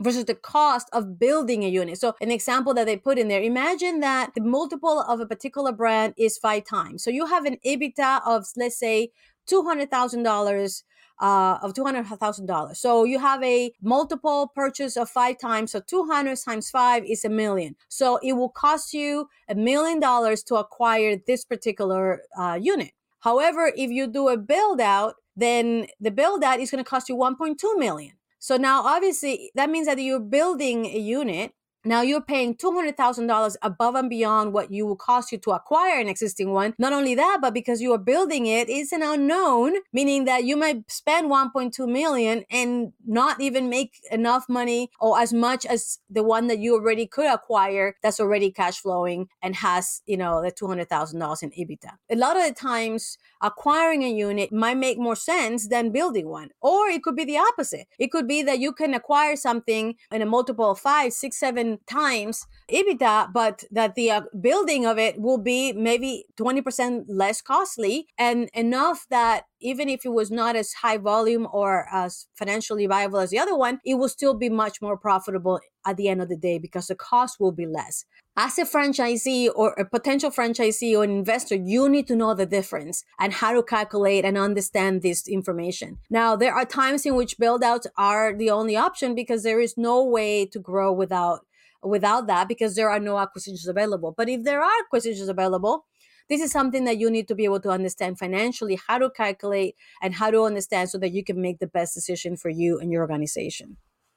versus 0.00 0.24
the 0.24 0.34
cost 0.34 0.88
of 0.92 1.18
building 1.18 1.62
a 1.62 1.68
unit. 1.68 1.98
So 1.98 2.14
an 2.20 2.30
example 2.30 2.72
that 2.74 2.86
they 2.86 2.96
put 2.96 3.18
in 3.18 3.28
there, 3.28 3.42
imagine 3.42 4.00
that 4.00 4.32
the 4.34 4.40
multiple 4.40 5.00
of 5.00 5.20
a 5.20 5.26
particular 5.26 5.72
brand 5.72 6.14
is 6.16 6.38
five 6.38 6.64
times. 6.64 7.04
So 7.04 7.10
you 7.10 7.26
have 7.26 7.44
an 7.44 7.58
EBITDA 7.64 8.22
of 8.26 8.46
let's 8.56 8.78
say 8.78 9.10
$200,000 9.48 10.82
uh, 11.20 11.58
of 11.62 11.74
$200,000. 11.74 12.76
So 12.76 13.04
you 13.04 13.18
have 13.18 13.42
a 13.42 13.72
multiple 13.82 14.50
purchase 14.54 14.96
of 14.96 15.10
five 15.10 15.38
times. 15.38 15.72
So 15.72 15.80
200 15.80 16.38
times 16.38 16.70
five 16.70 17.04
is 17.04 17.24
a 17.24 17.28
million. 17.28 17.76
So 17.88 18.18
it 18.22 18.32
will 18.32 18.48
cost 18.48 18.94
you 18.94 19.28
a 19.48 19.54
million 19.54 20.00
dollars 20.00 20.42
to 20.44 20.56
acquire 20.56 21.16
this 21.26 21.44
particular 21.44 22.22
uh, 22.38 22.58
unit. 22.60 22.92
However, 23.20 23.70
if 23.76 23.90
you 23.90 24.06
do 24.06 24.28
a 24.28 24.38
build 24.38 24.80
out, 24.80 25.16
then 25.40 25.86
the 26.00 26.10
build 26.10 26.44
out 26.44 26.60
is 26.60 26.70
going 26.70 26.82
to 26.82 26.88
cost 26.88 27.08
you 27.08 27.16
1.2 27.16 27.56
million. 27.78 28.12
So 28.38 28.56
now 28.56 28.82
obviously 28.84 29.50
that 29.54 29.70
means 29.70 29.86
that 29.86 29.98
you're 29.98 30.20
building 30.20 30.86
a 30.86 30.98
unit 30.98 31.52
now 31.84 32.02
you're 32.02 32.20
paying 32.20 32.54
$200,000 32.54 33.56
above 33.62 33.94
and 33.94 34.10
beyond 34.10 34.52
what 34.52 34.70
you 34.70 34.86
will 34.86 34.96
cost 34.96 35.32
you 35.32 35.38
to 35.38 35.52
acquire 35.52 35.98
an 35.98 36.08
existing 36.08 36.52
one. 36.52 36.74
Not 36.78 36.92
only 36.92 37.14
that, 37.14 37.38
but 37.40 37.54
because 37.54 37.80
you 37.80 37.92
are 37.92 37.98
building 37.98 38.46
it, 38.46 38.68
it's 38.68 38.92
an 38.92 39.02
unknown, 39.02 39.76
meaning 39.92 40.26
that 40.26 40.44
you 40.44 40.56
might 40.56 40.90
spend 40.90 41.30
1.2 41.30 41.88
million 41.88 42.44
and 42.50 42.92
not 43.06 43.40
even 43.40 43.68
make 43.70 43.94
enough 44.10 44.46
money 44.48 44.90
or 45.00 45.18
as 45.18 45.32
much 45.32 45.64
as 45.64 45.98
the 46.10 46.22
one 46.22 46.48
that 46.48 46.58
you 46.58 46.74
already 46.74 47.06
could 47.06 47.32
acquire 47.32 47.96
that's 48.02 48.20
already 48.20 48.50
cash 48.50 48.78
flowing 48.78 49.28
and 49.42 49.56
has, 49.56 50.02
you 50.06 50.16
know, 50.16 50.42
the 50.42 50.52
$200,000 50.52 51.42
in 51.42 51.50
EBITDA. 51.50 51.92
A 52.10 52.16
lot 52.16 52.36
of 52.36 52.46
the 52.46 52.52
times 52.52 53.16
acquiring 53.40 54.02
a 54.02 54.10
unit 54.10 54.52
might 54.52 54.76
make 54.76 54.98
more 54.98 55.16
sense 55.16 55.68
than 55.68 55.90
building 55.90 56.28
one. 56.28 56.50
Or 56.60 56.88
it 56.88 57.02
could 57.02 57.16
be 57.16 57.24
the 57.24 57.38
opposite. 57.38 57.86
It 57.98 58.10
could 58.10 58.28
be 58.28 58.42
that 58.42 58.58
you 58.58 58.72
can 58.72 58.92
acquire 58.92 59.36
something 59.36 59.94
in 60.12 60.22
a 60.22 60.26
multiple 60.26 60.70
of 60.72 60.78
five, 60.78 61.12
six, 61.12 61.38
seven 61.38 61.69
times 61.88 62.46
EBITDA, 62.70 63.32
but 63.32 63.64
that 63.70 63.94
the 63.94 64.10
uh, 64.10 64.22
building 64.40 64.86
of 64.86 64.98
it 64.98 65.20
will 65.20 65.38
be 65.38 65.72
maybe 65.72 66.24
20% 66.38 67.04
less 67.08 67.40
costly 67.40 68.06
and 68.18 68.48
enough 68.54 69.06
that 69.10 69.44
even 69.60 69.88
if 69.88 70.04
it 70.04 70.12
was 70.12 70.30
not 70.30 70.56
as 70.56 70.72
high 70.72 70.96
volume 70.96 71.46
or 71.52 71.86
as 71.92 72.26
financially 72.34 72.86
viable 72.86 73.18
as 73.18 73.30
the 73.30 73.38
other 73.38 73.56
one, 73.56 73.78
it 73.84 73.94
will 73.94 74.08
still 74.08 74.34
be 74.34 74.48
much 74.48 74.80
more 74.80 74.96
profitable 74.96 75.60
at 75.86 75.96
the 75.96 76.08
end 76.08 76.20
of 76.20 76.28
the 76.28 76.36
day 76.36 76.58
because 76.58 76.86
the 76.86 76.94
cost 76.94 77.38
will 77.38 77.52
be 77.52 77.66
less. 77.66 78.04
As 78.36 78.58
a 78.58 78.64
franchisee 78.64 79.50
or 79.54 79.72
a 79.72 79.84
potential 79.84 80.30
franchisee 80.30 80.96
or 80.96 81.04
an 81.04 81.10
investor, 81.10 81.56
you 81.56 81.88
need 81.88 82.06
to 82.06 82.16
know 82.16 82.32
the 82.32 82.46
difference 82.46 83.04
and 83.18 83.32
how 83.32 83.52
to 83.52 83.62
calculate 83.62 84.24
and 84.24 84.38
understand 84.38 85.02
this 85.02 85.28
information. 85.28 85.98
Now, 86.08 86.36
there 86.36 86.54
are 86.54 86.64
times 86.64 87.04
in 87.04 87.16
which 87.16 87.38
build 87.38 87.62
outs 87.62 87.86
are 87.98 88.34
the 88.34 88.50
only 88.50 88.76
option 88.76 89.14
because 89.14 89.42
there 89.42 89.60
is 89.60 89.76
no 89.76 90.04
way 90.04 90.46
to 90.46 90.58
grow 90.58 90.92
without 90.92 91.40
without 91.82 92.26
that 92.26 92.48
because 92.48 92.74
there 92.74 92.90
are 92.90 93.00
no 93.00 93.18
acquisitions 93.18 93.68
available. 93.68 94.14
But 94.16 94.28
if 94.28 94.44
there 94.44 94.62
are 94.62 94.80
acquisitions 94.84 95.28
available, 95.28 95.86
this 96.28 96.40
is 96.40 96.52
something 96.52 96.84
that 96.84 96.98
you 96.98 97.10
need 97.10 97.26
to 97.28 97.34
be 97.34 97.44
able 97.44 97.60
to 97.60 97.70
understand 97.70 98.18
financially 98.18 98.78
how 98.86 98.98
to 98.98 99.10
calculate 99.10 99.74
and 100.00 100.14
how 100.14 100.30
to 100.30 100.44
understand 100.44 100.88
so 100.88 100.98
that 100.98 101.12
you 101.12 101.24
can 101.24 101.40
make 101.40 101.58
the 101.58 101.66
best 101.66 101.92
decision 101.92 102.36
for 102.36 102.48
you 102.48 102.78
and 102.78 102.92
your 102.92 103.02
organization. 103.02 103.76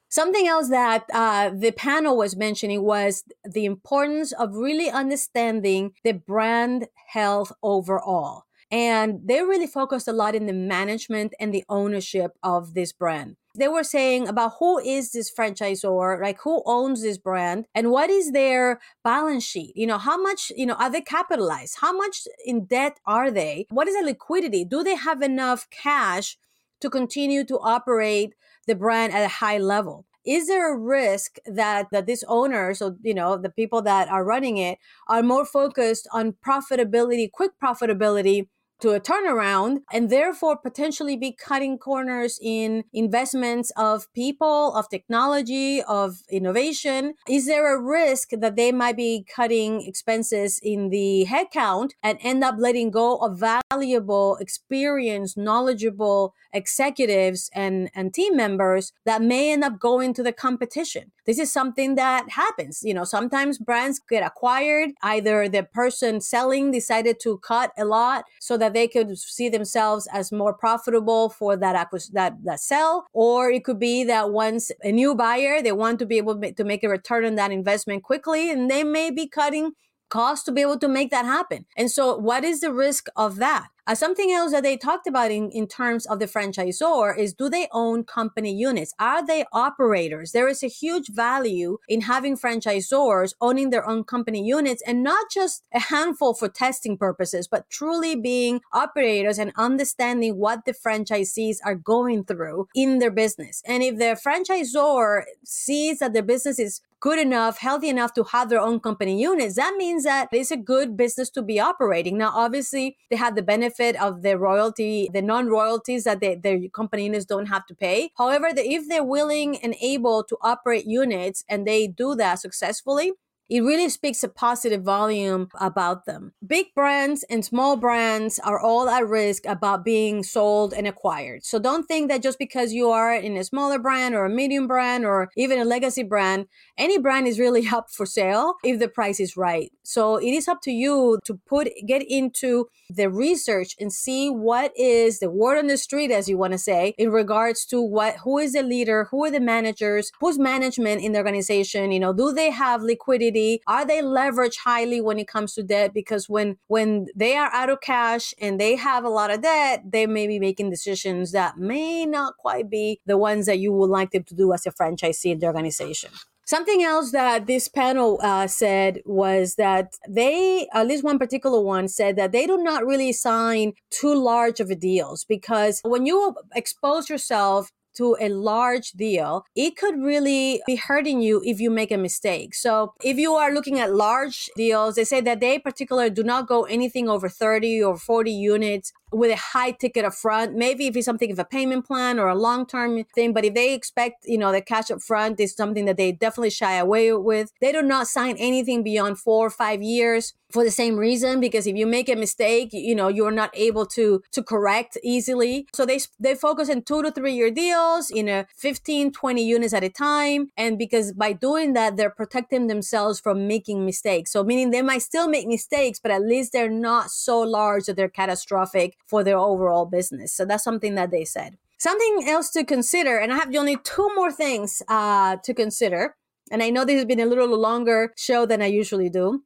Something 0.10 0.46
else 0.46 0.70
that 0.70 1.06
uh, 1.12 1.50
the 1.50 1.72
panel 1.72 2.16
was 2.16 2.36
mentioning 2.36 2.84
was 2.84 3.24
the 3.44 3.66
importance 3.66 4.32
of 4.32 4.54
really 4.54 4.92
understanding 4.92 5.94
the 6.04 6.12
brand 6.12 6.88
health 7.08 7.52
overall. 7.64 8.44
And 8.70 9.22
they 9.26 9.42
really 9.42 9.66
focused 9.66 10.08
a 10.08 10.14
lot 10.14 10.36
in 10.36 10.46
the 10.46 10.54
management 10.54 11.34
and 11.40 11.52
the 11.52 11.64
ownership 11.68 12.34
of 12.44 12.76
this 12.76 12.92
brand 12.92 13.38
they 13.56 13.68
were 13.68 13.84
saying 13.84 14.28
about 14.28 14.54
who 14.60 14.80
is 14.80 15.12
this 15.12 15.32
franchisor, 15.32 16.22
like 16.22 16.40
who 16.44 16.64
owns 16.66 17.04
this 17.04 17.18
brand 17.18 17.66
and 17.76 17.92
what 17.92 18.10
is 18.10 18.32
their 18.32 18.80
balance 19.04 19.44
sheet? 19.44 19.76
You 19.76 19.86
know, 19.86 20.00
how 20.00 20.22
much, 20.22 20.52
you 20.56 20.66
know, 20.66 20.74
are 20.76 20.90
they 20.90 21.02
capitalized? 21.02 21.78
How 21.82 21.96
much 21.96 22.28
in 22.46 22.66
debt 22.66 23.00
are 23.06 23.30
they? 23.30 23.68
What 23.70 23.88
is 23.88 23.96
the 23.96 24.06
liquidity? 24.06 24.66
Do 24.66 24.84
they 24.84 24.96
have 24.96 25.22
enough 25.22 25.70
cash 25.70 26.38
to 26.82 26.90
continue 26.90 27.44
to 27.46 27.60
operate 27.60 28.34
the 28.66 28.76
brand 28.76 29.14
at 29.14 29.24
a 29.24 29.28
high 29.28 29.60
level? 29.60 30.06
Is 30.26 30.48
there 30.48 30.74
a 30.74 30.78
risk 30.78 31.38
that, 31.46 31.90
that 31.92 32.06
these 32.06 32.24
owners 32.28 32.82
or 32.82 32.96
you 33.02 33.14
know 33.14 33.38
the 33.38 33.50
people 33.50 33.82
that 33.82 34.08
are 34.08 34.24
running 34.24 34.58
it 34.58 34.80
are 35.08 35.22
more 35.22 35.46
focused 35.46 36.08
on 36.14 36.34
profitability, 36.34 37.30
quick 37.30 37.52
profitability 37.62 38.48
to 38.84 38.92
a 38.92 39.00
turnaround 39.00 39.78
and 39.94 40.10
therefore 40.10 40.58
potentially 40.58 41.16
be 41.16 41.32
cutting 41.32 41.78
corners 41.78 42.38
in 42.42 42.84
investments 42.92 43.72
of 43.78 44.12
people, 44.14 44.76
of 44.76 44.90
technology, 44.90 45.82
of 45.84 46.18
innovation? 46.30 47.14
Is 47.30 47.46
there 47.46 47.74
a 47.74 47.82
risk 47.82 48.32
that 48.32 48.58
they 48.58 48.74
might 48.74 48.98
be 48.98 49.26
cutting 49.34 49.82
expenses 49.88 50.60
in 50.62 50.90
the 50.90 51.26
headcount 51.30 51.92
and 52.04 52.20
end 52.22 52.44
up 52.44 52.56
letting 52.58 52.92
go 52.92 53.16
of 53.20 53.42
valuable, 53.72 54.36
experienced, 54.42 55.38
knowledgeable 55.38 56.34
executives 56.52 57.50
and, 57.56 57.90
and 57.96 58.14
team 58.14 58.36
members 58.36 58.92
that 59.06 59.22
may 59.22 59.54
end 59.54 59.64
up 59.64 59.80
going 59.80 60.14
to 60.14 60.24
the 60.24 60.34
competition? 60.34 61.14
This 61.26 61.40
is 61.40 61.54
something 61.54 61.96
that 61.96 62.32
happens. 62.32 62.82
You 62.84 62.94
know, 62.94 63.06
sometimes 63.06 63.58
brands 63.60 64.02
get 64.10 64.26
acquired. 64.26 64.90
Either 65.02 65.48
the 65.48 65.64
person 65.64 66.20
selling 66.20 66.72
decided 66.72 67.22
to 67.22 67.38
cut 67.38 67.72
a 67.78 67.86
lot 67.86 68.26
so 68.42 68.58
that 68.58 68.73
they 68.74 68.88
could 68.88 69.18
see 69.18 69.50
themselves 69.50 70.08
as 70.12 70.32
more 70.32 70.54
profitable 70.54 71.30
for 71.30 71.56
that 71.56 71.90
that 72.14 72.34
that 72.44 72.60
sell, 72.60 73.06
or 73.14 73.50
it 73.50 73.64
could 73.64 73.80
be 73.80 74.04
that 74.06 74.32
once 74.32 74.72
a 74.84 74.92
new 74.92 75.16
buyer 75.16 75.62
they 75.62 75.72
want 75.72 76.00
to 76.00 76.06
be 76.06 76.18
able 76.18 76.40
to 76.40 76.64
make 76.64 76.84
a 76.84 76.90
return 76.90 77.26
on 77.26 77.36
that 77.36 77.52
investment 77.52 78.04
quickly, 78.04 78.52
and 78.52 78.70
they 78.70 78.84
may 78.84 79.12
be 79.12 79.28
cutting 79.28 79.74
cost 80.14 80.46
to 80.46 80.52
be 80.52 80.62
able 80.62 80.78
to 80.78 80.88
make 80.88 81.10
that 81.10 81.26
happen. 81.26 81.66
And 81.76 81.90
so, 81.90 82.16
what 82.16 82.44
is 82.44 82.62
the 82.62 82.72
risk 82.72 83.08
of 83.16 83.38
that? 83.38 83.70
Uh, 83.86 83.96
something 83.96 84.32
else 84.32 84.54
that 84.54 84.64
they 84.64 84.78
talked 84.78 85.08
about 85.08 85.30
in, 85.30 85.50
in 85.52 85.68
terms 85.68 86.06
of 86.06 86.20
the 86.20 86.26
franchisor 86.26 87.18
is 87.18 87.34
do 87.34 87.50
they 87.50 87.68
own 87.74 88.06
company 88.06 88.54
units? 88.54 88.94
Are 88.98 89.26
they 89.26 89.44
operators? 89.52 90.32
There 90.32 90.48
is 90.48 90.64
a 90.64 90.68
huge 90.68 91.10
value 91.10 91.80
in 91.90 92.02
having 92.02 92.38
franchisors 92.38 93.34
owning 93.42 93.72
their 93.72 93.86
own 93.86 94.06
company 94.06 94.42
units 94.42 94.82
and 94.88 95.04
not 95.04 95.26
just 95.30 95.64
a 95.74 95.80
handful 95.80 96.34
for 96.34 96.48
testing 96.48 96.98
purposes, 96.98 97.50
but 97.50 97.70
truly 97.70 98.16
being 98.16 98.62
operators 98.72 99.38
and 99.38 99.52
understanding 99.58 100.38
what 100.38 100.64
the 100.64 100.74
franchisees 100.74 101.58
are 101.66 101.76
going 101.76 102.24
through 102.24 102.68
in 102.74 103.00
their 103.00 103.12
business. 103.12 103.62
And 103.66 103.84
if 103.84 103.98
the 103.98 104.18
franchisor 104.26 105.24
sees 105.44 106.00
that 106.00 106.14
their 106.14 106.24
business 106.24 106.58
is 106.58 106.80
good 107.04 107.20
enough, 107.20 107.58
healthy 107.58 107.90
enough 107.90 108.14
to 108.14 108.24
have 108.24 108.48
their 108.48 108.62
own 108.62 108.80
company 108.80 109.22
units, 109.22 109.56
that 109.58 109.76
means 109.78 110.06
that 110.06 110.30
it's 110.32 110.52
a 110.52 110.56
good 110.56 110.96
business 110.96 111.30
to 111.30 111.42
be 111.42 111.60
operating. 111.60 112.18
Now, 112.18 112.32
obviously, 112.34 112.96
they 113.10 113.18
have 113.18 113.36
the 113.36 113.42
benefit 113.42 114.02
of 114.02 114.22
the 114.22 114.38
royalty, 114.38 115.10
the 115.12 115.22
non 115.22 115.48
royalties 115.48 116.06
that 116.06 116.22
they, 116.22 116.36
their 116.36 116.58
company 116.70 117.04
units 117.04 117.26
don't 117.26 117.48
have 117.48 117.66
to 117.66 117.76
pay. 117.76 118.12
However, 118.18 118.54
the, 118.54 118.66
if 118.66 118.88
they're 118.88 119.04
willing 119.04 119.58
and 119.58 119.76
able 119.82 120.24
to 120.24 120.38
operate 120.42 120.86
units 120.86 121.44
and 121.50 121.68
they 121.68 121.88
do 121.88 122.16
that 122.16 122.40
successfully, 122.40 123.12
it 123.54 123.62
really 123.62 123.88
speaks 123.88 124.24
a 124.24 124.30
positive 124.30 124.82
volume 124.82 125.48
about 125.60 126.08
them. 126.08 126.34
Big 126.46 126.74
brands 126.74 127.24
and 127.30 127.46
small 127.46 127.78
brands 127.78 128.40
are 128.40 128.60
all 128.60 128.90
at 128.90 129.08
risk 129.08 129.46
about 129.46 129.86
being 129.86 130.24
sold 130.24 130.74
and 130.74 130.88
acquired. 130.88 131.46
So 131.46 131.60
don't 131.60 131.86
think 131.86 132.10
that 132.10 132.24
just 132.24 132.40
because 132.40 132.74
you 132.74 132.90
are 132.90 133.14
in 133.14 133.38
a 133.38 133.44
smaller 133.44 133.78
brand 133.78 134.16
or 134.16 134.26
a 134.26 134.30
medium 134.30 134.66
brand 134.66 135.06
or 135.06 135.30
even 135.38 135.60
a 135.60 135.66
legacy 135.66 136.02
brand, 136.02 136.48
any 136.80 136.98
brand 136.98 137.28
is 137.28 137.38
really 137.38 137.68
up 137.72 137.92
for 137.92 138.08
sale 138.08 138.56
if 138.64 138.80
the 138.80 138.88
price 138.88 139.20
is 139.20 139.38
right. 139.38 139.72
So 139.84 140.18
it 140.18 140.32
is 140.32 140.48
up 140.48 140.62
to 140.64 140.72
you 140.72 141.20
to 141.24 141.36
put 141.48 141.70
get 141.86 142.02
into 142.10 142.70
the 142.90 143.08
research 143.08 143.76
and 143.80 143.94
see 143.94 144.32
what 144.32 144.72
is 144.76 145.20
the 145.20 145.30
word 145.30 145.60
on 145.60 145.68
the 145.68 145.78
street 145.78 146.10
as 146.10 146.28
you 146.28 146.40
want 146.40 146.54
to 146.54 146.58
say 146.58 146.96
in 146.98 147.12
regards 147.12 147.66
to 147.66 147.82
what 147.82 148.16
who 148.24 148.40
is 148.40 148.54
the 148.54 148.64
leader, 148.64 149.08
who 149.12 149.26
are 149.26 149.32
the 149.32 149.40
managers, 149.40 150.12
who's 150.20 150.40
management 150.40 151.04
in 151.04 151.12
the 151.12 151.20
organization, 151.20 151.92
you 151.92 152.00
know, 152.00 152.14
do 152.14 152.34
they 152.34 152.50
have 152.50 152.82
liquidity 152.82 153.43
are 153.68 153.86
they 153.86 154.02
leveraged 154.02 154.58
highly 154.64 155.02
when 155.02 155.20
it 155.20 155.28
comes 155.28 155.54
to 155.54 155.64
debt? 155.64 155.94
Because 155.94 156.30
when 156.30 156.58
when 156.68 157.08
they 157.16 157.36
are 157.36 157.52
out 157.54 157.70
of 157.70 157.82
cash 157.82 158.34
and 158.40 158.60
they 158.60 158.76
have 158.76 159.04
a 159.04 159.10
lot 159.10 159.32
of 159.32 159.42
debt, 159.42 159.84
they 159.86 160.06
may 160.08 160.28
be 160.28 160.40
making 160.40 160.70
decisions 160.70 161.32
that 161.32 161.58
may 161.58 162.06
not 162.06 162.38
quite 162.38 162.70
be 162.70 163.00
the 163.06 163.18
ones 163.18 163.46
that 163.46 163.60
you 163.60 163.72
would 163.72 163.90
like 163.90 164.12
them 164.12 164.24
to 164.24 164.36
do 164.36 164.54
as 164.54 164.66
a 164.66 164.72
franchisee 164.72 165.32
in 165.32 165.40
the 165.40 165.48
organization. 165.48 166.12
Something 166.46 166.84
else 166.84 167.12
that 167.12 167.48
this 167.48 167.70
panel 167.70 168.20
uh, 168.22 168.48
said 168.48 169.00
was 169.06 169.56
that 169.56 169.96
they, 170.10 170.68
at 170.74 170.88
least 170.88 171.04
one 171.04 171.18
particular 171.18 171.62
one, 171.62 171.88
said 171.88 172.18
that 172.18 172.34
they 172.34 172.46
do 172.46 172.58
not 172.58 172.86
really 172.86 173.14
sign 173.14 173.74
too 173.90 174.14
large 174.14 174.60
of 174.60 174.70
a 174.70 174.76
deals 174.76 175.24
because 175.24 175.80
when 175.86 176.06
you 176.06 176.36
expose 176.54 177.10
yourself 177.10 177.72
to 177.96 178.18
a 178.20 178.30
large 178.30 178.92
deal, 178.92 179.46
it 179.56 179.76
could 179.76 180.00
really 180.00 180.62
be 180.66 180.76
hurting 180.76 181.22
you 181.22 181.42
if 181.46 181.60
you 181.60 181.70
make 181.70 181.92
a 181.92 181.98
mistake. 181.98 182.56
So 182.56 182.94
if 183.04 183.18
you 183.18 183.34
are 183.34 183.54
looking 183.54 183.80
at 183.80 183.94
large 183.94 184.50
deals, 184.56 184.96
they 184.96 185.04
say 185.04 185.22
that 185.22 185.40
they 185.40 185.60
particularly 185.60 186.10
do 186.10 186.24
not 186.24 186.48
go 186.48 186.64
anything 186.64 187.10
over 187.10 187.30
30 187.30 187.84
or 187.84 187.98
40 187.98 188.32
units 188.32 188.92
with 189.14 189.32
a 189.32 189.36
high 189.36 189.72
ticket 189.72 190.06
up 190.06 190.14
front. 190.14 190.56
Maybe 190.56 190.88
if 190.88 190.96
it's 190.96 191.06
something 191.06 191.32
of 191.32 191.40
a 191.40 191.46
payment 191.46 191.86
plan 191.86 192.20
or 192.20 192.28
a 192.28 192.36
long 192.36 192.66
term 192.66 193.04
thing, 193.16 193.34
but 193.34 193.46
if 193.46 193.54
they 193.54 193.74
expect, 193.74 194.26
you 194.26 194.38
know, 194.38 194.52
the 194.52 194.62
cash 194.62 194.92
up 194.92 195.02
front 195.02 195.40
is 195.40 195.56
something 195.56 195.86
that 195.86 195.98
they 195.98 196.12
definitely 196.12 196.50
shy 196.50 196.76
away 196.76 197.14
with. 197.14 197.52
They 197.62 197.72
do 197.72 197.82
not 197.82 198.08
sign 198.08 198.36
anything 198.38 198.84
beyond 198.84 199.20
four 199.20 199.46
or 199.46 199.50
five 199.50 199.82
years 199.82 200.34
for 200.54 200.64
the 200.64 200.72
same 200.72 200.96
reason 200.98 201.40
because 201.40 201.66
if 201.66 201.76
you 201.76 201.88
make 201.88 202.08
a 202.08 202.16
mistake 202.16 202.70
you 202.72 202.94
know 202.94 203.08
you're 203.08 203.32
not 203.32 203.50
able 203.56 203.88
to 203.88 204.22
to 204.32 204.44
correct 204.44 204.98
easily 205.04 205.68
so 205.74 205.84
they 205.84 206.00
they 206.20 206.36
focus 206.36 206.70
in 206.70 206.84
two 206.84 207.02
to 207.02 207.12
three 207.12 207.34
year 207.34 207.50
deals 207.50 208.12
in 208.12 208.30
a 208.30 208.46
15 208.56 209.12
20 209.12 209.44
units 209.44 209.74
at 209.74 209.84
a 209.84 209.90
time 209.90 210.50
and 210.56 210.78
because 210.78 211.12
by 211.12 211.34
doing 211.34 211.74
that 211.74 211.98
they're 211.98 212.12
protecting 212.12 212.68
themselves 212.68 213.20
from 213.20 213.48
making 213.48 213.84
mistakes 213.84 214.32
so 214.32 214.44
meaning 214.44 214.70
they 214.70 214.84
might 214.84 215.02
still 215.02 215.28
make 215.28 215.48
mistakes 215.48 216.00
but 216.00 216.12
at 216.12 216.22
least 216.22 216.54
they're 216.54 216.70
not 216.70 217.10
so 217.10 217.42
large 217.42 217.86
that 217.86 217.96
they're 217.96 218.08
catastrophic 218.08 218.96
for 219.06 219.24
their 219.24 219.38
overall 219.38 219.86
business. 219.86 220.34
So 220.34 220.46
that's 220.46 220.64
something 220.64 220.96
that 220.96 221.12
they 221.12 221.26
said. 221.26 221.58
Something 221.80 222.26
else 222.28 222.50
to 222.52 222.64
consider, 222.64 223.18
and 223.18 223.34
I 223.34 223.38
have 223.38 223.54
only 223.56 223.78
two 223.84 224.10
more 224.16 224.32
things 224.32 224.82
uh, 224.88 225.38
to 225.44 225.54
consider. 225.54 226.16
And 226.52 226.64
I 226.64 226.70
know 226.70 226.86
this 226.86 226.96
has 226.96 227.06
been 227.06 227.20
a 227.20 227.26
little 227.26 227.58
longer 227.58 228.14
show 228.18 228.46
than 228.46 228.62
I 228.62 228.68
usually 228.68 229.10
do, 229.10 229.44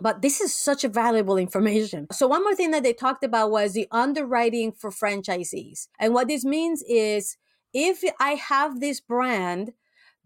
but 0.00 0.22
this 0.22 0.40
is 0.40 0.56
such 0.56 0.84
a 0.84 0.88
valuable 0.88 1.36
information. 1.36 2.06
So, 2.12 2.26
one 2.26 2.42
more 2.42 2.54
thing 2.54 2.70
that 2.70 2.82
they 2.82 2.92
talked 2.92 3.24
about 3.24 3.50
was 3.50 3.72
the 3.72 3.88
underwriting 3.90 4.72
for 4.72 4.90
franchisees. 4.90 5.88
And 5.98 6.14
what 6.14 6.28
this 6.28 6.44
means 6.44 6.82
is 6.88 7.36
if 7.72 8.02
I 8.20 8.32
have 8.34 8.80
this 8.80 9.00
brand 9.00 9.72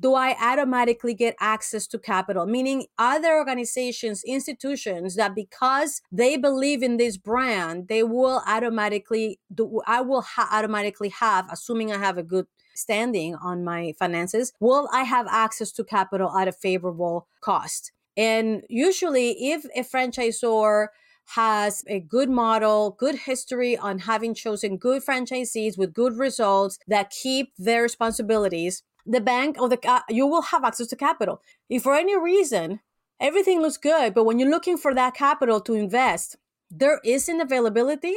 do 0.01 0.15
I 0.15 0.37
automatically 0.41 1.15
get 1.15 1.35
access 1.41 1.87
to 1.89 1.99
capital? 1.99 2.47
Meaning, 2.47 2.87
other 2.99 3.37
organizations, 3.37 4.23
institutions 4.25 5.17
that 5.17 5.35
because 5.35 6.03
they 6.13 6.37
believe 6.37 6.83
in 6.83 6.97
this 6.97 7.17
brand, 7.17 7.89
they 7.89 8.03
will 8.03 8.43
automatically 8.47 9.41
do, 9.53 9.81
I 9.87 10.01
will 10.01 10.23
ha- 10.23 10.49
automatically 10.53 11.09
have, 11.09 11.49
assuming 11.51 11.93
I 11.93 11.99
have 11.99 12.19
a 12.19 12.23
good 12.23 12.47
standing 12.75 13.35
on 13.35 13.65
my 13.65 13.93
finances, 13.99 14.53
will 14.61 14.89
I 14.93 15.03
have 15.03 15.27
access 15.29 15.73
to 15.73 15.85
capital 15.85 16.37
at 16.37 16.49
a 16.49 16.53
favorable 16.53 17.27
cost? 17.41 17.93
And 18.17 18.63
usually, 18.69 19.51
if 19.51 19.65
a 19.75 19.83
franchisor 19.83 20.89
has 21.35 21.85
a 21.87 22.01
good 22.01 22.31
model, 22.31 22.97
good 22.99 23.15
history 23.15 23.77
on 23.77 23.99
having 23.99 24.35
chosen 24.35 24.79
good 24.79 25.05
franchisees 25.05 25.77
with 25.77 25.93
good 25.93 26.17
results 26.17 26.79
that 26.87 27.11
keep 27.11 27.53
their 27.59 27.83
responsibilities, 27.83 28.83
the 29.07 29.21
bank 29.21 29.57
or 29.61 29.69
the 29.69 29.79
uh, 29.89 30.01
you 30.09 30.27
will 30.27 30.43
have 30.43 30.65
access 30.65 30.87
to 30.89 30.97
capital. 30.97 31.43
If 31.69 31.83
for 31.83 31.95
any 31.95 32.17
reason 32.19 32.81
everything 33.21 33.61
looks 33.61 33.77
good, 33.77 34.15
but 34.15 34.25
when 34.25 34.39
you're 34.39 34.51
looking 34.51 34.79
for 34.79 34.95
that 34.95 35.15
capital 35.15 35.61
to 35.63 35.75
invest, 35.75 36.37
there 36.71 37.01
isn't 37.05 37.41
availability, 37.41 38.15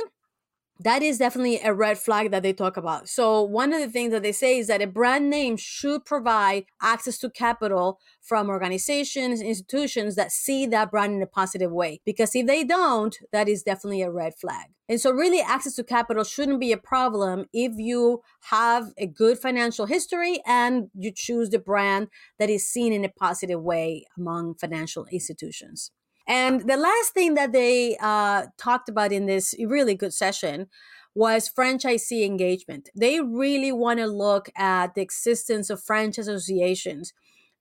that 0.84 1.04
is 1.04 1.20
definitely 1.20 1.60
a 1.64 1.74
red 1.74 1.98
flag 1.98 2.32
that 2.32 2.44
they 2.44 2.54
talk 2.54 2.76
about. 2.76 3.08
So, 3.08 3.42
one 3.42 3.74
of 3.74 3.82
the 3.82 3.90
things 3.90 4.12
that 4.12 4.24
they 4.24 4.32
say 4.32 4.58
is 4.58 4.68
that 4.68 4.82
a 4.82 4.88
brand 4.88 5.30
name 5.30 5.58
should 5.58 6.06
provide 6.06 6.66
access 6.82 7.18
to 7.20 7.30
capital 7.30 8.00
from 8.22 8.50
organizations, 8.50 9.42
institutions 9.42 10.16
that 10.16 10.32
see 10.32 10.66
that 10.68 10.92
brand 10.92 11.14
in 11.14 11.22
a 11.22 11.28
positive 11.28 11.72
way. 11.72 12.02
Because 12.06 12.36
if 12.36 12.48
they 12.48 12.64
don't, 12.64 13.16
that 13.32 13.48
is 13.48 13.64
definitely 13.64 14.02
a 14.02 14.12
red 14.12 14.34
flag. 14.40 14.68
And 14.90 15.00
so, 15.00 15.12
really, 15.12 15.40
access 15.40 15.76
to 15.76 15.84
capital 15.84 16.24
shouldn't 16.24 16.60
be 16.60 16.72
a 16.72 16.78
problem 16.78 17.46
if 17.54 17.74
you 17.78 18.22
have 18.50 18.92
a 18.98 19.06
good 19.06 19.38
financial 19.38 19.86
history 19.86 20.42
and 20.46 20.90
you 20.96 21.12
choose 21.16 21.50
the 21.50 21.60
brand 21.60 22.08
that 22.40 22.50
is 22.50 22.68
seen 22.68 22.92
in 22.92 23.06
a 23.06 23.10
positive 23.10 23.62
way 23.62 24.06
among 24.18 24.56
financial 24.56 25.06
institutions. 25.12 25.92
And 26.28 26.68
the 26.68 26.78
last 26.78 27.14
thing 27.14 27.34
that 27.36 27.52
they 27.52 27.98
uh, 28.02 28.48
talked 28.58 28.90
about 28.90 29.12
in 29.12 29.26
this 29.26 29.56
really 29.60 29.96
good 29.96 30.14
session 30.14 30.68
was 31.14 31.50
franchisee 31.50 32.26
engagement. 32.26 32.90
They 32.96 33.20
really 33.20 33.72
want 33.72 34.00
to 34.00 34.08
look 34.08 34.50
at 34.56 34.96
the 34.96 35.02
existence 35.02 35.70
of 35.70 35.84
franchise 35.84 36.28
associations 36.28 37.14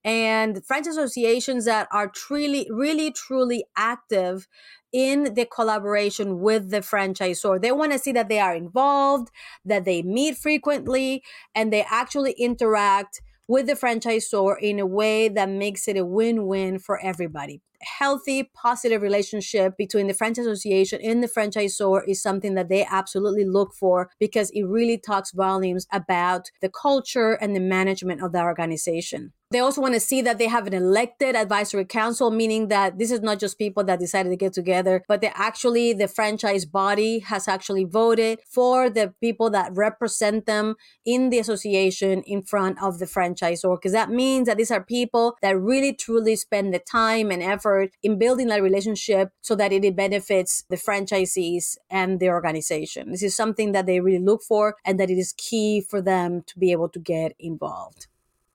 and 0.03 0.65
franchise 0.65 0.97
associations 0.97 1.65
that 1.65 1.87
are 1.91 2.07
truly, 2.07 2.67
really, 2.71 3.11
truly 3.11 3.65
active 3.77 4.47
in 4.91 5.35
the 5.35 5.45
collaboration 5.45 6.39
with 6.39 6.71
the 6.71 6.79
franchisor. 6.79 7.61
They 7.61 7.71
want 7.71 7.91
to 7.91 7.99
see 7.99 8.11
that 8.13 8.27
they 8.27 8.39
are 8.39 8.55
involved, 8.55 9.29
that 9.63 9.85
they 9.85 10.01
meet 10.01 10.37
frequently, 10.37 11.23
and 11.53 11.71
they 11.71 11.85
actually 11.89 12.31
interact 12.33 13.21
with 13.47 13.67
the 13.67 13.73
franchisor 13.73 14.55
in 14.61 14.79
a 14.79 14.85
way 14.85 15.29
that 15.29 15.49
makes 15.49 15.87
it 15.87 15.97
a 15.97 16.05
win-win 16.05 16.79
for 16.79 16.99
everybody 17.03 17.61
healthy, 17.81 18.49
positive 18.53 19.01
relationship 19.01 19.77
between 19.77 20.07
the 20.07 20.13
franchise 20.13 20.45
association 20.45 20.99
and 21.01 21.23
the 21.23 21.27
franchisor 21.27 22.01
is 22.07 22.21
something 22.21 22.55
that 22.55 22.69
they 22.69 22.85
absolutely 22.89 23.45
look 23.45 23.73
for 23.73 24.09
because 24.19 24.49
it 24.51 24.63
really 24.63 24.97
talks 24.97 25.31
volumes 25.31 25.87
about 25.91 26.49
the 26.61 26.69
culture 26.69 27.33
and 27.33 27.55
the 27.55 27.59
management 27.59 28.21
of 28.21 28.31
the 28.31 28.41
organization. 28.41 29.33
They 29.51 29.59
also 29.59 29.81
want 29.81 29.95
to 29.95 29.99
see 29.99 30.21
that 30.21 30.37
they 30.37 30.47
have 30.47 30.65
an 30.65 30.73
elected 30.73 31.35
advisory 31.35 31.83
council, 31.83 32.31
meaning 32.31 32.69
that 32.69 32.97
this 32.97 33.11
is 33.11 33.19
not 33.19 33.37
just 33.37 33.57
people 33.57 33.83
that 33.83 33.99
decided 33.99 34.29
to 34.29 34.37
get 34.37 34.53
together, 34.53 35.03
but 35.09 35.19
they 35.19 35.31
actually, 35.35 35.91
the 35.91 36.07
franchise 36.07 36.63
body 36.63 37.19
has 37.19 37.49
actually 37.49 37.83
voted 37.83 38.39
for 38.47 38.89
the 38.89 39.13
people 39.19 39.49
that 39.49 39.73
represent 39.75 40.45
them 40.45 40.75
in 41.05 41.31
the 41.31 41.39
association 41.39 42.23
in 42.25 42.43
front 42.43 42.81
of 42.81 42.99
the 42.99 43.05
franchisor. 43.05 43.75
Because 43.75 43.91
that 43.91 44.09
means 44.09 44.47
that 44.47 44.55
these 44.55 44.71
are 44.71 44.81
people 44.81 45.35
that 45.41 45.59
really 45.59 45.93
truly 45.93 46.37
spend 46.37 46.73
the 46.73 46.79
time 46.79 47.29
and 47.29 47.43
effort 47.71 47.91
in 48.03 48.17
building 48.17 48.47
that 48.47 48.61
relationship 48.61 49.31
so 49.41 49.55
that 49.55 49.71
it 49.71 49.95
benefits 49.95 50.63
the 50.69 50.75
franchisees 50.75 51.77
and 51.89 52.19
the 52.19 52.29
organization. 52.29 53.11
This 53.11 53.23
is 53.23 53.35
something 53.35 53.71
that 53.71 53.85
they 53.85 53.99
really 53.99 54.23
look 54.23 54.41
for 54.43 54.75
and 54.85 54.99
that 54.99 55.09
it 55.09 55.17
is 55.17 55.33
key 55.37 55.81
for 55.81 56.01
them 56.01 56.43
to 56.47 56.59
be 56.59 56.71
able 56.71 56.89
to 56.89 56.99
get 56.99 57.33
involved. 57.39 58.07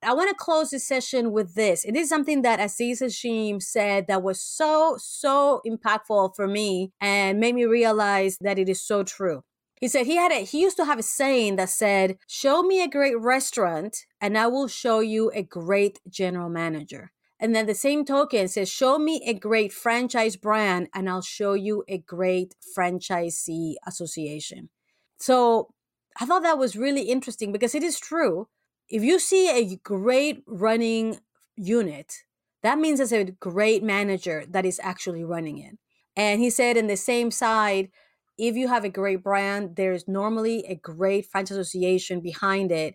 I 0.02 0.12
want 0.14 0.28
to 0.28 0.36
close 0.36 0.70
this 0.70 0.86
session 0.86 1.32
with 1.32 1.54
this. 1.54 1.84
It 1.84 1.96
is 1.96 2.08
something 2.08 2.42
that 2.42 2.60
Aziz 2.60 3.00
Hashim 3.00 3.60
said 3.62 4.06
that 4.06 4.22
was 4.22 4.40
so, 4.40 4.96
so 4.98 5.62
impactful 5.66 6.36
for 6.36 6.46
me 6.46 6.92
and 7.00 7.40
made 7.40 7.54
me 7.54 7.64
realize 7.64 8.38
that 8.40 8.58
it 8.58 8.68
is 8.68 8.80
so 8.80 9.02
true. 9.02 9.42
He 9.80 9.88
said 9.88 10.06
he 10.06 10.16
had 10.16 10.32
a 10.32 10.44
he 10.44 10.62
used 10.62 10.78
to 10.78 10.86
have 10.86 10.98
a 10.98 11.02
saying 11.02 11.56
that 11.56 11.68
said, 11.68 12.16
"Show 12.26 12.62
me 12.62 12.82
a 12.82 12.88
great 12.88 13.18
restaurant 13.18 14.06
and 14.22 14.38
I 14.38 14.46
will 14.46 14.68
show 14.68 15.00
you 15.00 15.30
a 15.34 15.42
great 15.42 16.00
general 16.08 16.48
manager." 16.48 17.12
And 17.38 17.54
then 17.54 17.66
the 17.66 17.74
same 17.74 18.04
token 18.04 18.48
says, 18.48 18.68
"Show 18.70 18.98
me 18.98 19.22
a 19.26 19.34
great 19.34 19.72
franchise 19.72 20.36
brand 20.36 20.88
and 20.94 21.08
I'll 21.08 21.22
show 21.22 21.54
you 21.54 21.84
a 21.88 21.98
great 21.98 22.54
franchisee 22.76 23.74
association." 23.86 24.70
So, 25.18 25.70
I 26.18 26.24
thought 26.26 26.42
that 26.42 26.58
was 26.58 26.76
really 26.76 27.02
interesting 27.02 27.52
because 27.52 27.74
it 27.74 27.82
is 27.82 28.00
true. 28.00 28.48
If 28.88 29.02
you 29.02 29.18
see 29.18 29.50
a 29.50 29.76
great 29.76 30.42
running 30.46 31.18
unit, 31.56 32.14
that 32.62 32.78
means 32.78 32.98
there's 32.98 33.12
a 33.12 33.24
great 33.32 33.82
manager 33.82 34.44
that 34.48 34.64
is 34.64 34.80
actually 34.82 35.24
running 35.24 35.58
it. 35.58 35.78
And 36.16 36.40
he 36.40 36.48
said 36.50 36.76
in 36.76 36.86
the 36.86 36.96
same 36.96 37.30
side, 37.30 37.90
if 38.38 38.56
you 38.56 38.68
have 38.68 38.84
a 38.84 38.88
great 38.88 39.22
brand, 39.22 39.76
there's 39.76 40.08
normally 40.08 40.64
a 40.66 40.74
great 40.74 41.26
franchise 41.26 41.56
association 41.58 42.20
behind 42.20 42.72
it, 42.72 42.94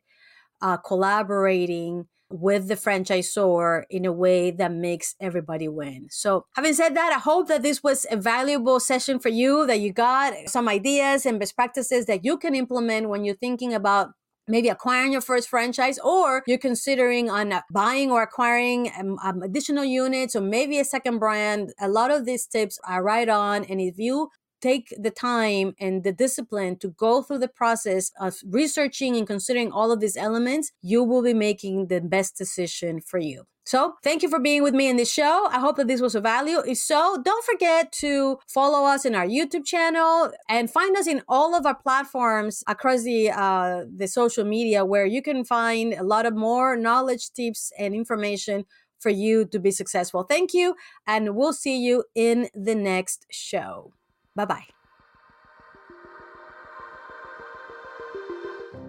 uh, 0.61 0.77
collaborating 0.77 2.07
with 2.31 2.67
the 2.67 2.75
franchisor 2.75 3.83
in 3.89 4.05
a 4.05 4.11
way 4.11 4.51
that 4.51 4.71
makes 4.71 5.15
everybody 5.19 5.67
win. 5.67 6.07
So, 6.09 6.45
having 6.55 6.73
said 6.73 6.95
that, 6.95 7.13
I 7.13 7.19
hope 7.19 7.47
that 7.47 7.61
this 7.61 7.83
was 7.83 8.05
a 8.09 8.17
valuable 8.17 8.79
session 8.79 9.19
for 9.19 9.29
you, 9.29 9.65
that 9.67 9.79
you 9.79 9.91
got 9.91 10.33
some 10.47 10.67
ideas 10.67 11.25
and 11.25 11.39
best 11.39 11.55
practices 11.55 12.05
that 12.05 12.23
you 12.25 12.37
can 12.37 12.55
implement 12.55 13.09
when 13.09 13.25
you're 13.25 13.35
thinking 13.35 13.73
about 13.73 14.11
maybe 14.47 14.69
acquiring 14.69 15.11
your 15.11 15.21
first 15.21 15.49
franchise 15.49 15.99
or 16.03 16.43
you're 16.47 16.57
considering 16.57 17.29
on 17.29 17.53
buying 17.71 18.11
or 18.11 18.21
acquiring 18.23 18.91
um, 18.99 19.17
um, 19.23 19.41
additional 19.41 19.85
units 19.85 20.35
or 20.35 20.41
maybe 20.41 20.79
a 20.79 20.83
second 20.83 21.19
brand 21.19 21.71
a 21.79 21.87
lot 21.87 22.11
of 22.11 22.25
these 22.25 22.45
tips 22.47 22.79
are 22.87 23.03
right 23.03 23.29
on 23.29 23.63
and 23.65 23.79
if 23.79 23.97
you 23.97 24.29
take 24.61 24.93
the 24.97 25.11
time 25.11 25.73
and 25.79 26.03
the 26.03 26.11
discipline 26.11 26.77
to 26.77 26.89
go 26.89 27.21
through 27.21 27.39
the 27.39 27.47
process 27.47 28.11
of 28.19 28.37
researching 28.47 29.15
and 29.15 29.27
considering 29.27 29.71
all 29.71 29.91
of 29.91 29.99
these 29.99 30.17
elements, 30.17 30.71
you 30.81 31.03
will 31.03 31.23
be 31.23 31.33
making 31.33 31.87
the 31.87 32.01
best 32.01 32.37
decision 32.37 33.01
for 33.01 33.19
you. 33.19 33.45
So, 33.63 33.93
thank 34.03 34.23
you 34.23 34.29
for 34.29 34.39
being 34.39 34.63
with 34.63 34.73
me 34.73 34.89
in 34.89 34.97
this 34.97 35.11
show. 35.11 35.47
I 35.51 35.59
hope 35.59 35.77
that 35.77 35.87
this 35.87 36.01
was 36.01 36.15
of 36.15 36.23
value. 36.23 36.59
If 36.67 36.79
so, 36.79 37.21
don't 37.23 37.45
forget 37.45 37.91
to 37.93 38.39
follow 38.47 38.85
us 38.85 39.05
in 39.05 39.13
our 39.13 39.25
YouTube 39.25 39.65
channel 39.65 40.31
and 40.49 40.69
find 40.69 40.97
us 40.97 41.05
in 41.05 41.21
all 41.27 41.53
of 41.53 41.65
our 41.65 41.75
platforms 41.75 42.63
across 42.67 43.03
the 43.03 43.29
uh, 43.29 43.85
the 43.95 44.07
social 44.07 44.45
media 44.45 44.83
where 44.83 45.05
you 45.05 45.21
can 45.21 45.45
find 45.45 45.93
a 45.93 46.03
lot 46.03 46.25
of 46.25 46.35
more 46.35 46.75
knowledge, 46.75 47.31
tips, 47.33 47.71
and 47.77 47.93
information 47.93 48.65
for 48.99 49.09
you 49.09 49.45
to 49.45 49.59
be 49.59 49.71
successful. 49.71 50.23
Thank 50.23 50.53
you, 50.53 50.75
and 51.05 51.35
we'll 51.35 51.53
see 51.53 51.77
you 51.77 52.03
in 52.15 52.49
the 52.55 52.75
next 52.75 53.27
show. 53.29 53.93
Bye 54.35 54.45
bye. 54.45 54.65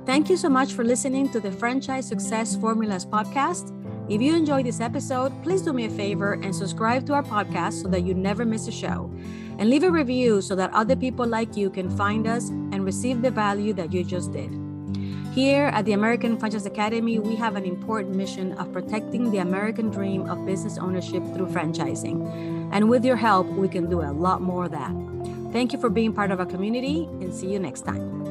Thank 0.04 0.28
you 0.28 0.36
so 0.36 0.48
much 0.48 0.72
for 0.72 0.82
listening 0.82 1.30
to 1.30 1.38
the 1.38 1.52
Franchise 1.52 2.08
Success 2.08 2.56
Formulas 2.56 3.06
podcast. 3.06 3.70
If 4.10 4.20
you 4.20 4.34
enjoyed 4.34 4.66
this 4.66 4.80
episode, 4.80 5.32
please 5.44 5.62
do 5.62 5.72
me 5.72 5.84
a 5.84 5.90
favor 5.90 6.32
and 6.32 6.54
subscribe 6.54 7.06
to 7.06 7.14
our 7.14 7.22
podcast 7.22 7.82
so 7.82 7.88
that 7.88 8.02
you 8.02 8.12
never 8.12 8.44
miss 8.44 8.66
a 8.66 8.72
show. 8.72 9.10
And 9.58 9.70
leave 9.70 9.84
a 9.84 9.90
review 9.90 10.42
so 10.42 10.56
that 10.56 10.72
other 10.72 10.96
people 10.96 11.24
like 11.24 11.56
you 11.56 11.70
can 11.70 11.88
find 11.88 12.26
us 12.26 12.48
and 12.48 12.84
receive 12.84 13.22
the 13.22 13.30
value 13.30 13.72
that 13.74 13.92
you 13.92 14.02
just 14.02 14.32
did. 14.32 14.50
Here 15.32 15.66
at 15.66 15.84
the 15.84 15.92
American 15.92 16.36
Franchise 16.36 16.66
Academy, 16.66 17.20
we 17.20 17.36
have 17.36 17.54
an 17.54 17.64
important 17.64 18.16
mission 18.16 18.52
of 18.58 18.72
protecting 18.72 19.30
the 19.30 19.38
American 19.38 19.88
dream 19.88 20.28
of 20.28 20.44
business 20.44 20.78
ownership 20.78 21.22
through 21.32 21.46
franchising. 21.46 22.70
And 22.72 22.90
with 22.90 23.04
your 23.04 23.16
help, 23.16 23.46
we 23.46 23.68
can 23.68 23.88
do 23.88 24.02
a 24.02 24.10
lot 24.12 24.42
more 24.42 24.64
of 24.64 24.72
that. 24.72 25.11
Thank 25.52 25.74
you 25.74 25.78
for 25.78 25.90
being 25.90 26.14
part 26.14 26.30
of 26.30 26.40
our 26.40 26.46
community 26.46 27.04
and 27.20 27.32
see 27.32 27.52
you 27.52 27.58
next 27.58 27.82
time. 27.82 28.21